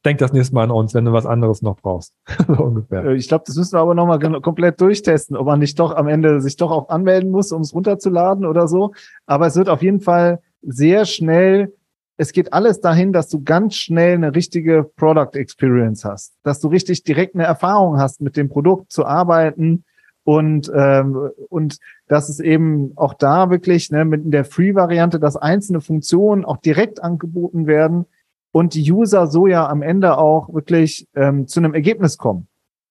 denk 0.06 0.16
das 0.20 0.32
nächste 0.32 0.54
Mal 0.54 0.64
an 0.64 0.70
uns, 0.70 0.94
wenn 0.94 1.04
du 1.04 1.12
was 1.12 1.26
anderes 1.26 1.60
noch 1.60 1.76
brauchst. 1.76 2.14
so 2.46 2.54
ungefähr. 2.54 3.04
Äh, 3.04 3.16
ich 3.16 3.28
glaube, 3.28 3.44
das 3.46 3.56
müssen 3.56 3.74
wir 3.74 3.80
aber 3.80 3.94
nochmal 3.94 4.18
komplett 4.40 4.80
durchtesten, 4.80 5.36
ob 5.36 5.44
man 5.44 5.58
nicht 5.58 5.78
doch 5.78 5.94
am 5.94 6.08
Ende 6.08 6.40
sich 6.40 6.56
doch 6.56 6.70
auch 6.70 6.88
anmelden 6.88 7.30
muss, 7.30 7.52
um 7.52 7.60
es 7.60 7.74
runterzuladen 7.74 8.46
oder 8.46 8.68
so. 8.68 8.94
Aber 9.26 9.46
es 9.46 9.56
wird 9.56 9.68
auf 9.68 9.82
jeden 9.82 10.00
Fall 10.00 10.40
sehr 10.62 11.04
schnell, 11.04 11.74
es 12.16 12.32
geht 12.32 12.54
alles 12.54 12.80
dahin, 12.80 13.12
dass 13.12 13.28
du 13.28 13.44
ganz 13.44 13.74
schnell 13.74 14.14
eine 14.14 14.34
richtige 14.34 14.90
Product 14.96 15.34
Experience 15.34 16.06
hast, 16.06 16.38
dass 16.42 16.58
du 16.60 16.68
richtig 16.68 17.04
direkt 17.04 17.34
eine 17.34 17.44
Erfahrung 17.44 17.98
hast, 17.98 18.22
mit 18.22 18.38
dem 18.38 18.48
Produkt 18.48 18.92
zu 18.92 19.04
arbeiten 19.04 19.84
und 20.28 20.70
ähm, 20.74 21.30
und 21.48 21.78
dass 22.06 22.28
es 22.28 22.38
eben 22.38 22.92
auch 22.96 23.14
da 23.14 23.48
wirklich 23.48 23.90
ne, 23.90 24.04
mit 24.04 24.30
der 24.30 24.44
Free-Variante, 24.44 25.18
dass 25.18 25.38
einzelne 25.38 25.80
Funktionen 25.80 26.44
auch 26.44 26.58
direkt 26.58 27.02
angeboten 27.02 27.66
werden, 27.66 28.04
und 28.52 28.74
die 28.74 28.92
User 28.92 29.26
so 29.26 29.46
ja 29.46 29.66
am 29.66 29.80
Ende 29.80 30.18
auch 30.18 30.52
wirklich 30.52 31.06
ähm, 31.14 31.46
zu 31.46 31.60
einem 31.60 31.72
Ergebnis 31.72 32.18
kommen. 32.18 32.46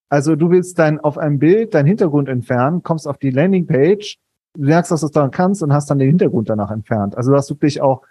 Also 0.09 0.35
du 0.35 0.49
willst 0.49 0.79
dein 0.79 0.99
auf 0.99 1.19
einem 1.19 1.37
Bild 1.37 1.75
deinen 1.75 1.85
Hintergrund 1.85 2.27
entfernen, 2.27 2.81
kommst 2.81 3.07
auf 3.07 3.19
die 3.19 3.29
Landingpage, 3.29 4.17
merkst, 4.57 4.91
dass 4.91 5.01
du 5.01 5.05
es 5.05 5.11
dann 5.11 5.29
kannst 5.29 5.61
und 5.61 5.71
hast 5.71 5.91
dann 5.91 5.99
den 5.99 6.07
Hintergrund 6.07 6.49
danach 6.49 6.71
entfernt. 6.71 7.15
Also 7.15 7.29
du 7.29 7.37
hast 7.37 7.51
wirklich 7.51 7.81
auch, 7.81 8.01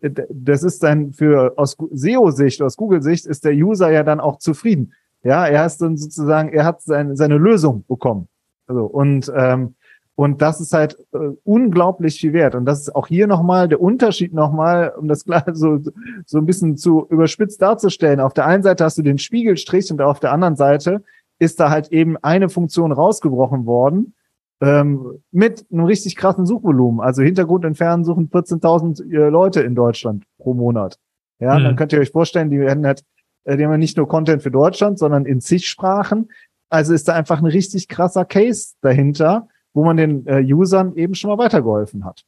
äh, 0.00 0.10
das 0.30 0.62
ist 0.62 0.82
dann 0.82 1.12
für 1.12 1.52
aus 1.58 1.76
SEO-Sicht, 1.90 2.62
aus 2.62 2.78
Google-Sicht 2.78 3.26
ist 3.26 3.44
der 3.44 3.52
User 3.52 3.90
ja 3.90 4.02
dann 4.02 4.18
auch 4.18 4.38
zufrieden. 4.38 4.94
Ja, 5.24 5.46
er 5.46 5.62
hat 5.62 5.78
dann 5.78 5.98
sozusagen, 5.98 6.48
er 6.48 6.64
hat 6.64 6.80
seine, 6.80 7.16
seine 7.16 7.36
Lösung 7.36 7.84
bekommen. 7.86 8.28
Also 8.72 8.86
und 8.86 9.30
ähm, 9.36 9.74
Und 10.14 10.42
das 10.42 10.60
ist 10.60 10.72
halt 10.72 10.98
äh, 11.12 11.18
unglaublich 11.44 12.20
viel 12.20 12.32
wert. 12.32 12.54
Und 12.54 12.66
das 12.66 12.80
ist 12.80 12.94
auch 12.94 13.06
hier 13.06 13.26
nochmal 13.26 13.66
der 13.68 13.80
Unterschied 13.80 14.34
nochmal, 14.34 14.92
um 14.96 15.08
das 15.08 15.24
klar 15.26 15.44
so, 15.52 15.78
so 16.26 16.38
ein 16.38 16.46
bisschen 16.46 16.76
zu 16.76 17.06
überspitzt 17.08 17.62
darzustellen. 17.62 18.20
Auf 18.20 18.34
der 18.34 18.46
einen 18.46 18.62
Seite 18.62 18.84
hast 18.84 18.98
du 18.98 19.02
den 19.02 19.18
Spiegelstrich 19.18 19.90
und 19.90 20.00
auf 20.00 20.20
der 20.20 20.32
anderen 20.32 20.56
Seite 20.56 21.02
ist 21.38 21.58
da 21.60 21.70
halt 21.70 21.92
eben 21.92 22.16
eine 22.18 22.48
Funktion 22.48 22.92
rausgebrochen 22.92 23.64
worden 23.64 24.14
ähm, 24.60 25.22
mit 25.32 25.66
einem 25.72 25.84
richtig 25.86 26.14
krassen 26.14 26.46
Suchvolumen. 26.46 27.00
Also 27.00 27.22
Hintergrund 27.22 27.64
entfernen 27.64 28.04
suchen 28.04 28.28
14.000 28.28 29.10
äh, 29.10 29.28
Leute 29.28 29.62
in 29.62 29.74
Deutschland 29.74 30.24
pro 30.38 30.54
Monat. 30.54 30.98
Ja, 31.40 31.58
mhm. 31.58 31.64
dann 31.64 31.76
könnt 31.76 31.92
ihr 31.92 32.00
euch 32.00 32.10
vorstellen, 32.10 32.50
die 32.50 32.60
werden 32.60 32.86
halt, 32.86 33.02
äh, 33.44 33.56
die 33.56 33.64
haben 33.64 33.72
ja 33.72 33.78
nicht 33.78 33.96
nur 33.96 34.06
Content 34.06 34.42
für 34.42 34.52
Deutschland, 34.52 34.98
sondern 34.98 35.24
in 35.24 35.40
zig 35.40 35.66
Sprachen. 35.66 36.28
Also 36.72 36.94
ist 36.94 37.06
da 37.06 37.14
einfach 37.14 37.38
ein 37.38 37.46
richtig 37.46 37.88
krasser 37.88 38.24
Case 38.24 38.74
dahinter 38.80 39.48
wo 39.74 39.84
man 39.84 39.96
den 39.96 40.26
äh, 40.26 40.42
Usern 40.42 40.94
eben 40.96 41.14
schon 41.14 41.30
mal 41.30 41.38
weitergeholfen 41.38 42.04
hat. 42.04 42.24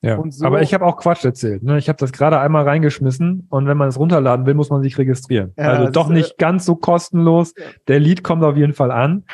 Ja, 0.00 0.22
so, 0.28 0.44
aber 0.44 0.60
ich 0.60 0.74
habe 0.74 0.84
auch 0.84 0.98
Quatsch 0.98 1.24
erzählt. 1.24 1.62
Ne? 1.62 1.78
Ich 1.78 1.88
habe 1.88 1.96
das 1.96 2.12
gerade 2.12 2.38
einmal 2.38 2.64
reingeschmissen 2.64 3.46
und 3.48 3.66
wenn 3.66 3.78
man 3.78 3.88
es 3.88 3.98
runterladen 3.98 4.44
will, 4.44 4.52
muss 4.52 4.68
man 4.68 4.82
sich 4.82 4.98
registrieren. 4.98 5.54
Ja, 5.56 5.70
also 5.70 5.90
doch 5.90 6.10
nicht 6.10 6.32
äh, 6.32 6.34
ganz 6.36 6.66
so 6.66 6.76
kostenlos. 6.76 7.54
Ja. 7.56 7.64
Der 7.88 8.00
Lead 8.00 8.22
kommt 8.22 8.44
auf 8.44 8.56
jeden 8.56 8.74
Fall 8.74 8.90
an. 8.90 9.24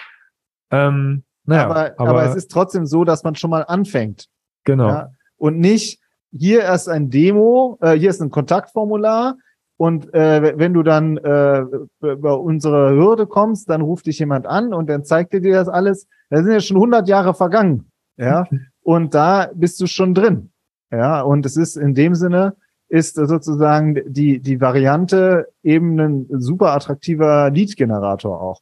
Ähm, 0.70 1.24
naja, 1.44 1.64
aber, 1.64 1.94
aber, 1.98 2.10
aber, 2.10 2.24
es 2.24 2.36
ist 2.36 2.52
trotzdem 2.52 2.86
so, 2.86 3.02
dass 3.02 3.24
man 3.24 3.34
schon 3.34 3.50
mal 3.50 3.62
anfängt. 3.62 4.26
Genau. 4.62 4.88
Ja? 4.88 5.10
Und 5.38 5.58
nicht, 5.58 5.98
hier 6.30 6.68
ist 6.68 6.88
ein 6.88 7.10
Demo, 7.10 7.76
äh, 7.80 7.94
hier 7.94 8.10
ist 8.10 8.22
ein 8.22 8.30
Kontaktformular 8.30 9.36
und 9.80 10.12
äh, 10.12 10.58
wenn 10.58 10.74
du 10.74 10.82
dann 10.82 11.16
äh, 11.16 11.64
über 12.02 12.40
unsere 12.40 12.90
Hürde 12.90 13.26
kommst, 13.26 13.70
dann 13.70 13.80
ruft 13.80 14.06
dich 14.06 14.18
jemand 14.18 14.46
an 14.46 14.74
und 14.74 14.90
dann 14.90 15.04
zeigt 15.04 15.32
dir 15.32 15.40
das 15.40 15.68
alles 15.68 16.06
da 16.30 16.42
sind 16.42 16.52
ja 16.52 16.60
schon 16.60 16.76
100 16.76 17.08
Jahre 17.08 17.34
vergangen. 17.34 17.90
Ja. 18.16 18.46
Und 18.82 19.14
da 19.14 19.50
bist 19.54 19.80
du 19.80 19.86
schon 19.86 20.14
drin. 20.14 20.50
Ja. 20.90 21.20
Und 21.22 21.44
es 21.44 21.56
ist 21.56 21.76
in 21.76 21.94
dem 21.94 22.14
Sinne, 22.14 22.56
ist 22.88 23.16
sozusagen 23.16 24.00
die, 24.06 24.40
die 24.40 24.60
Variante 24.60 25.48
eben 25.62 25.98
ein 26.00 26.26
super 26.40 26.72
attraktiver 26.72 27.50
Lead-Generator 27.50 28.40
auch. 28.40 28.60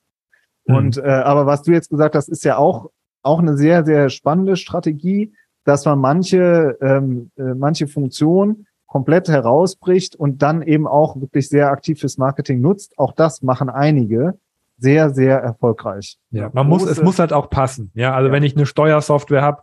Mhm. 0.66 0.74
Und, 0.74 0.96
äh, 0.98 1.02
aber 1.02 1.46
was 1.46 1.62
du 1.62 1.72
jetzt 1.72 1.90
gesagt 1.90 2.14
hast, 2.14 2.28
ist 2.28 2.44
ja 2.44 2.57
auch, 2.57 2.90
auch 3.22 3.38
eine 3.38 3.57
sehr, 3.57 3.85
sehr 3.85 4.11
spannende 4.11 4.57
Strategie, 4.57 5.33
dass 5.64 5.85
man 5.85 5.98
manche, 5.98 6.78
ähm, 6.81 7.31
äh, 7.37 7.54
manche 7.54 7.87
Funktionen 7.87 8.66
komplett 8.88 9.29
herausbricht 9.29 10.16
und 10.16 10.42
dann 10.42 10.62
eben 10.62 10.88
auch 10.88 11.20
wirklich 11.20 11.48
sehr 11.48 11.70
aktiv 11.70 12.01
fürs 12.01 12.18
Marketing 12.18 12.61
nutzt. 12.61 12.98
Auch 12.98 13.12
das 13.12 13.42
machen 13.42 13.68
einige 13.68 14.38
sehr, 14.79 15.11
sehr 15.11 15.38
erfolgreich. 15.38 16.18
Ja, 16.31 16.51
man 16.53 16.66
muss, 16.66 16.85
es 16.85 17.03
muss 17.03 17.18
halt 17.18 17.33
auch 17.33 17.51
passen. 17.51 17.90
Ja, 17.94 18.14
also 18.14 18.29
ja. 18.29 18.33
wenn 18.33 18.42
ich 18.42 18.57
eine 18.57 18.66
Steuersoftware 18.66 19.42
habe, 19.42 19.62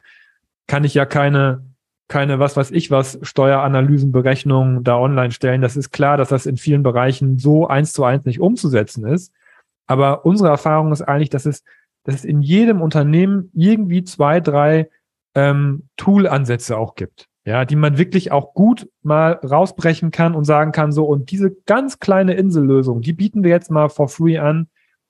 kann 0.67 0.83
ich 0.83 0.93
ja 0.93 1.05
keine, 1.05 1.65
keine, 2.07 2.37
was 2.37 2.55
weiß 2.55 2.71
ich 2.71 2.91
was, 2.91 3.17
Steueranalysen, 3.21 4.11
Berechnungen 4.11 4.83
da 4.83 4.97
online 4.97 5.31
stellen. 5.31 5.61
Das 5.61 5.75
ist 5.75 5.91
klar, 5.91 6.17
dass 6.17 6.29
das 6.29 6.45
in 6.45 6.57
vielen 6.57 6.83
Bereichen 6.83 7.39
so 7.39 7.67
eins 7.67 7.93
zu 7.93 8.03
eins 8.03 8.25
nicht 8.25 8.39
umzusetzen 8.39 9.07
ist. 9.07 9.33
Aber 9.87 10.25
unsere 10.25 10.49
Erfahrung 10.49 10.91
ist 10.91 11.01
eigentlich, 11.01 11.29
dass 11.29 11.45
es, 11.45 11.63
dass 12.03 12.15
es 12.15 12.25
in 12.25 12.41
jedem 12.41 12.81
Unternehmen 12.81 13.49
irgendwie 13.53 14.03
zwei, 14.03 14.39
drei 14.39 14.89
ähm, 15.33 15.87
Tool-Ansätze 15.97 16.77
auch 16.77 16.93
gibt. 16.95 17.27
Ja, 17.45 17.63
die 17.63 17.75
man 17.75 17.99
wirklich 17.99 18.31
auch 18.31 18.55
gut 18.55 18.89
mal 19.03 19.33
rausbrechen 19.33 20.09
kann 20.09 20.33
und 20.33 20.45
sagen 20.45 20.71
kann, 20.71 20.91
so, 20.91 21.05
und 21.05 21.29
diese 21.29 21.55
ganz 21.67 21.99
kleine 21.99 22.33
Insellösung, 22.33 23.01
die 23.01 23.13
bieten 23.13 23.43
wir 23.43 23.51
jetzt 23.51 23.69
mal 23.69 23.87
for 23.89 24.09
free 24.09 24.39
an 24.39 24.67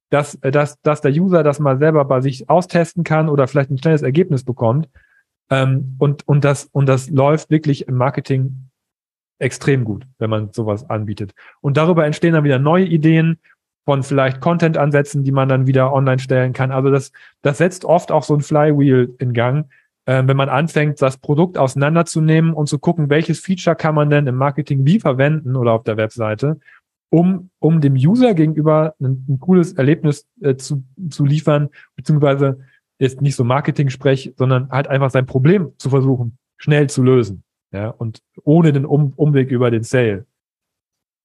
dass, 0.09 0.35
äh, 0.35 0.51
dass, 0.51 0.81
dass 0.81 1.01
der 1.01 1.11
User 1.11 1.43
das 1.43 1.59
mal 1.59 1.77
selber 1.77 2.05
bei 2.05 2.21
sich 2.21 2.49
austesten 2.49 3.03
kann 3.03 3.29
oder 3.29 3.47
vielleicht 3.47 3.69
ein 3.69 3.77
schnelles 3.77 4.01
Ergebnis 4.01 4.43
bekommt. 4.43 4.89
Ähm, 5.49 5.95
und, 5.99 6.27
und, 6.27 6.43
das, 6.43 6.65
und 6.71 6.87
das 6.87 7.09
läuft 7.09 7.49
wirklich 7.49 7.87
im 7.87 7.95
Marketing 7.95 8.69
extrem 9.37 9.83
gut, 9.83 10.07
wenn 10.17 10.29
man 10.29 10.53
sowas 10.53 10.89
anbietet. 10.89 11.33
Und 11.61 11.77
darüber 11.77 12.05
entstehen 12.05 12.33
dann 12.33 12.43
wieder 12.43 12.59
neue 12.59 12.85
Ideen 12.85 13.39
von 13.83 14.01
vielleicht 14.01 14.39
Content-Ansätzen, 14.41 15.23
die 15.23 15.31
man 15.31 15.49
dann 15.49 15.67
wieder 15.67 15.93
online 15.93 16.19
stellen 16.19 16.53
kann. 16.53 16.71
Also 16.71 16.89
das, 16.89 17.11
das 17.41 17.59
setzt 17.59 17.85
oft 17.85 18.11
auch 18.11 18.23
so 18.23 18.33
ein 18.33 18.41
Flywheel 18.41 19.13
in 19.19 19.33
Gang, 19.33 19.69
äh, 20.05 20.23
wenn 20.25 20.37
man 20.37 20.49
anfängt, 20.49 21.01
das 21.01 21.17
Produkt 21.17 21.57
auseinanderzunehmen 21.57 22.53
und 22.53 22.67
zu 22.67 22.79
gucken, 22.79 23.09
welches 23.09 23.39
Feature 23.39 23.75
kann 23.75 23.95
man 23.95 24.09
denn 24.09 24.27
im 24.27 24.35
Marketing 24.35 24.85
wie 24.85 24.99
verwenden 24.99 25.55
oder 25.55 25.73
auf 25.73 25.83
der 25.83 25.97
Webseite 25.97 26.59
um, 27.09 27.49
um 27.59 27.81
dem 27.81 27.93
User 27.93 28.33
gegenüber 28.33 28.95
ein, 28.99 29.25
ein 29.29 29.39
cooles 29.39 29.73
Erlebnis 29.73 30.27
äh, 30.41 30.55
zu, 30.55 30.83
zu 31.09 31.25
liefern, 31.25 31.69
beziehungsweise 31.95 32.59
ist 32.97 33.21
nicht 33.21 33.35
so 33.35 33.43
Marketing-Sprech, 33.43 34.33
sondern 34.37 34.69
halt 34.69 34.87
einfach 34.87 35.11
sein 35.11 35.25
Problem 35.25 35.71
zu 35.77 35.89
versuchen, 35.89 36.37
schnell 36.57 36.89
zu 36.89 37.03
lösen. 37.03 37.43
Ja, 37.71 37.89
und 37.89 38.21
ohne 38.43 38.71
den 38.71 38.85
um 38.85 39.13
Umweg 39.15 39.51
über 39.51 39.71
den 39.71 39.83
Sale 39.83 40.25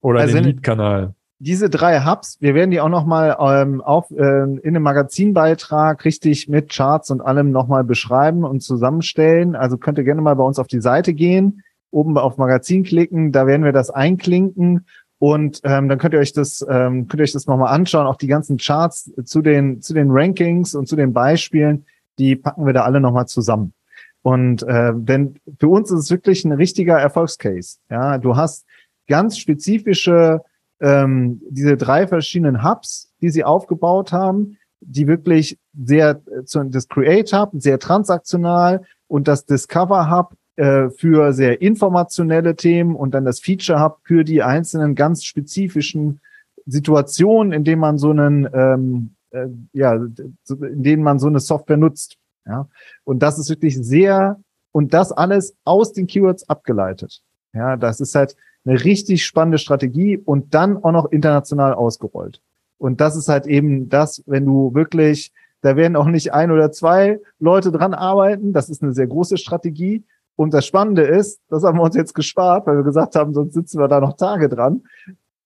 oder 0.00 0.20
also 0.20 0.34
den 0.34 0.44
Lead-Kanal. 0.44 1.14
Diese 1.42 1.70
drei 1.70 2.04
Hubs, 2.04 2.36
wir 2.40 2.54
werden 2.54 2.70
die 2.70 2.82
auch 2.82 2.90
nochmal 2.90 3.34
ähm, 3.40 3.80
auf, 3.80 4.10
äh, 4.10 4.42
in 4.42 4.60
einem 4.62 4.82
Magazinbeitrag 4.82 6.04
richtig 6.04 6.48
mit 6.48 6.70
Charts 6.70 7.10
und 7.10 7.22
allem 7.22 7.50
nochmal 7.50 7.82
beschreiben 7.82 8.44
und 8.44 8.60
zusammenstellen. 8.60 9.56
Also 9.56 9.78
könnt 9.78 9.96
ihr 9.96 10.04
gerne 10.04 10.20
mal 10.20 10.34
bei 10.36 10.44
uns 10.44 10.58
auf 10.58 10.66
die 10.66 10.82
Seite 10.82 11.14
gehen, 11.14 11.62
oben 11.90 12.18
auf 12.18 12.36
Magazin 12.36 12.82
klicken, 12.82 13.32
da 13.32 13.46
werden 13.46 13.64
wir 13.64 13.72
das 13.72 13.88
einklinken 13.88 14.84
und 15.18 15.62
ähm, 15.64 15.88
dann 15.88 15.98
könnt 15.98 16.12
ihr 16.12 16.20
euch 16.20 16.34
das, 16.34 16.60
ähm, 16.68 17.08
könnt 17.08 17.20
ihr 17.20 17.24
euch 17.24 17.32
das 17.32 17.46
nochmal 17.46 17.74
anschauen, 17.74 18.06
auch 18.06 18.16
die 18.16 18.26
ganzen 18.26 18.58
Charts 18.58 19.10
zu 19.24 19.40
den, 19.40 19.80
zu 19.80 19.94
den 19.94 20.10
Rankings 20.10 20.74
und 20.74 20.88
zu 20.88 20.94
den 20.94 21.14
Beispielen, 21.14 21.86
die 22.18 22.36
packen 22.36 22.66
wir 22.66 22.74
da 22.74 22.82
alle 22.82 23.00
nochmal 23.00 23.28
zusammen. 23.28 23.72
Und 24.20 24.62
äh, 24.64 24.92
denn 24.94 25.36
für 25.58 25.68
uns 25.68 25.90
ist 25.90 26.00
es 26.00 26.10
wirklich 26.10 26.44
ein 26.44 26.52
richtiger 26.52 26.98
Erfolgscase. 26.98 27.78
Ja, 27.88 28.18
du 28.18 28.36
hast 28.36 28.66
ganz 29.08 29.38
spezifische 29.38 30.42
ähm, 30.80 31.40
diese 31.48 31.76
drei 31.76 32.06
verschiedenen 32.06 32.64
Hubs, 32.64 33.12
die 33.20 33.30
sie 33.30 33.44
aufgebaut 33.44 34.12
haben, 34.12 34.56
die 34.80 35.06
wirklich 35.06 35.58
sehr 35.78 36.22
das 36.34 36.88
Create 36.88 37.32
Hub 37.32 37.50
sehr 37.54 37.78
transaktional 37.78 38.82
und 39.08 39.28
das 39.28 39.44
Discover 39.44 40.10
Hub 40.10 40.34
äh, 40.56 40.90
für 40.90 41.32
sehr 41.32 41.60
informationelle 41.60 42.56
Themen 42.56 42.96
und 42.96 43.12
dann 43.12 43.24
das 43.24 43.40
Feature 43.40 43.82
Hub 43.82 43.98
für 44.04 44.24
die 44.24 44.42
einzelnen 44.42 44.94
ganz 44.94 45.24
spezifischen 45.24 46.20
Situationen, 46.66 47.52
in 47.52 47.64
denen 47.64 47.80
man 47.80 47.98
so 47.98 48.10
einen, 48.10 48.48
ähm, 48.52 49.14
äh, 49.30 49.46
ja, 49.72 49.94
in 49.94 50.82
denen 50.82 51.02
man 51.02 51.18
so 51.18 51.26
eine 51.26 51.40
Software 51.40 51.76
nutzt. 51.76 52.16
Ja, 52.46 52.68
und 53.04 53.22
das 53.22 53.38
ist 53.38 53.50
wirklich 53.50 53.76
sehr 53.76 54.40
und 54.72 54.94
das 54.94 55.12
alles 55.12 55.56
aus 55.64 55.92
den 55.92 56.06
Keywords 56.06 56.48
abgeleitet. 56.48 57.22
Ja, 57.52 57.76
das 57.76 58.00
ist 58.00 58.14
halt 58.14 58.36
eine 58.64 58.84
richtig 58.84 59.24
spannende 59.24 59.58
Strategie 59.58 60.18
und 60.18 60.54
dann 60.54 60.82
auch 60.82 60.92
noch 60.92 61.06
international 61.06 61.74
ausgerollt. 61.74 62.40
Und 62.78 63.00
das 63.00 63.16
ist 63.16 63.28
halt 63.28 63.46
eben 63.46 63.88
das, 63.88 64.22
wenn 64.26 64.44
du 64.44 64.74
wirklich, 64.74 65.32
da 65.60 65.76
werden 65.76 65.96
auch 65.96 66.06
nicht 66.06 66.32
ein 66.32 66.50
oder 66.50 66.72
zwei 66.72 67.20
Leute 67.38 67.72
dran 67.72 67.94
arbeiten. 67.94 68.52
Das 68.52 68.68
ist 68.68 68.82
eine 68.82 68.92
sehr 68.92 69.06
große 69.06 69.36
Strategie, 69.36 70.04
und 70.40 70.54
das 70.54 70.64
Spannende 70.64 71.02
ist, 71.02 71.38
das 71.50 71.64
haben 71.64 71.76
wir 71.76 71.82
uns 71.82 71.94
jetzt 71.94 72.14
gespart, 72.14 72.66
weil 72.66 72.76
wir 72.76 72.82
gesagt 72.82 73.14
haben, 73.14 73.34
sonst 73.34 73.52
sitzen 73.52 73.78
wir 73.78 73.88
da 73.88 74.00
noch 74.00 74.16
Tage 74.16 74.48
dran. 74.48 74.84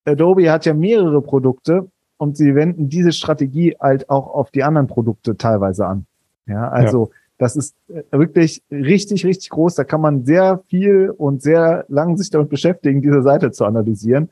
Adobe 0.05 0.49
hat 0.53 0.67
ja 0.67 0.73
mehrere 0.73 1.21
Produkte 1.21 1.91
und 2.17 2.37
sie 2.37 2.55
wenden 2.55 2.89
diese 2.91 3.11
Strategie 3.11 3.77
halt 3.81 4.09
auch 4.09 4.33
auf 4.33 4.53
die 4.53 4.63
anderen 4.63 4.87
Produkte 4.87 5.37
teilweise 5.37 5.85
an. 5.89 6.07
Ja, 6.47 6.69
also 6.69 7.11
ja. 7.11 7.19
Das 7.39 7.57
ist 7.57 7.75
äh, 7.89 8.03
wirklich 8.13 8.63
richtig, 8.71 9.25
richtig 9.25 9.51
groß. 9.51 9.75
Da 9.75 9.85
kann 9.85 10.01
man 10.01 10.25
sehr 10.25 10.63
viel 10.69 11.11
und 11.11 11.43
sehr 11.43 11.85
lang 11.89 12.17
sich 12.17 12.31
damit 12.31 12.49
beschäftigen, 12.49 13.03
diese 13.03 13.23
Seite 13.23 13.51
zu 13.51 13.65
analysieren. 13.65 14.31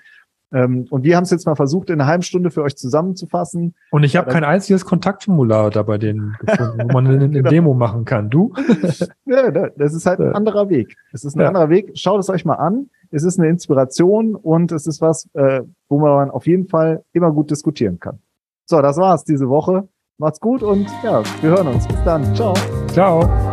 Ähm, 0.53 0.87
und 0.91 1.03
wir 1.05 1.17
haben 1.17 1.25
es 1.25 1.31
jetzt 1.31 1.47
mal 1.47 1.55
versucht, 1.55 1.89
in 1.89 2.01
einer 2.01 2.07
halben 2.07 2.23
Stunde 2.23 2.51
für 2.51 2.63
euch 2.63 2.77
zusammenzufassen. 2.77 3.75
Und 3.91 4.05
ich 4.05 4.17
habe 4.17 4.31
kein 4.31 4.45
einziges 4.45 4.85
Kontaktformular 4.85 5.71
da 5.71 5.83
bei 5.83 5.99
denen 5.99 6.37
gefunden, 6.41 6.79
wo 6.83 6.93
man 6.93 7.07
eine, 7.07 7.29
genau. 7.31 7.51
Demo 7.51 7.75
machen 7.75 8.05
kann. 8.05 8.29
Du? 8.29 8.53
ja, 9.25 9.51
das 9.51 9.95
ist 9.95 10.05
halt 10.05 10.21
ein 10.21 10.35
anderer 10.35 10.69
Weg. 10.69 10.97
Es 11.13 11.25
ist 11.25 11.37
ein 11.37 11.41
ja. 11.41 11.49
anderer 11.49 11.71
Weg. 11.71 11.93
Schaut 11.95 12.21
es 12.21 12.29
euch 12.29 12.45
mal 12.45 12.57
an. 12.57 12.91
Es 13.11 13.25
ist 13.25 13.39
eine 13.39 13.49
Inspiration 13.49 14.35
und 14.35 14.73
es 14.73 14.87
ist 14.87 15.01
was, 15.01 15.29
äh, 15.35 15.63
wo 15.89 15.99
man 15.99 16.31
auf 16.31 16.47
jeden 16.47 16.69
Fall 16.69 17.03
immer 17.13 17.31
gut 17.31 17.51
diskutieren 17.51 17.99
kann. 17.99 18.19
So, 18.67 18.81
das 18.81 18.97
war's 18.97 19.25
diese 19.25 19.49
Woche. 19.49 19.89
Macht's 20.19 20.41
gut 20.41 20.63
und 20.63 20.87
ja, 21.03 21.23
wir 21.41 21.51
hören 21.51 21.69
uns. 21.69 21.87
Bis 21.89 22.03
dann. 22.05 22.35
Ciao. 22.35 22.55
Ciao. 22.93 23.52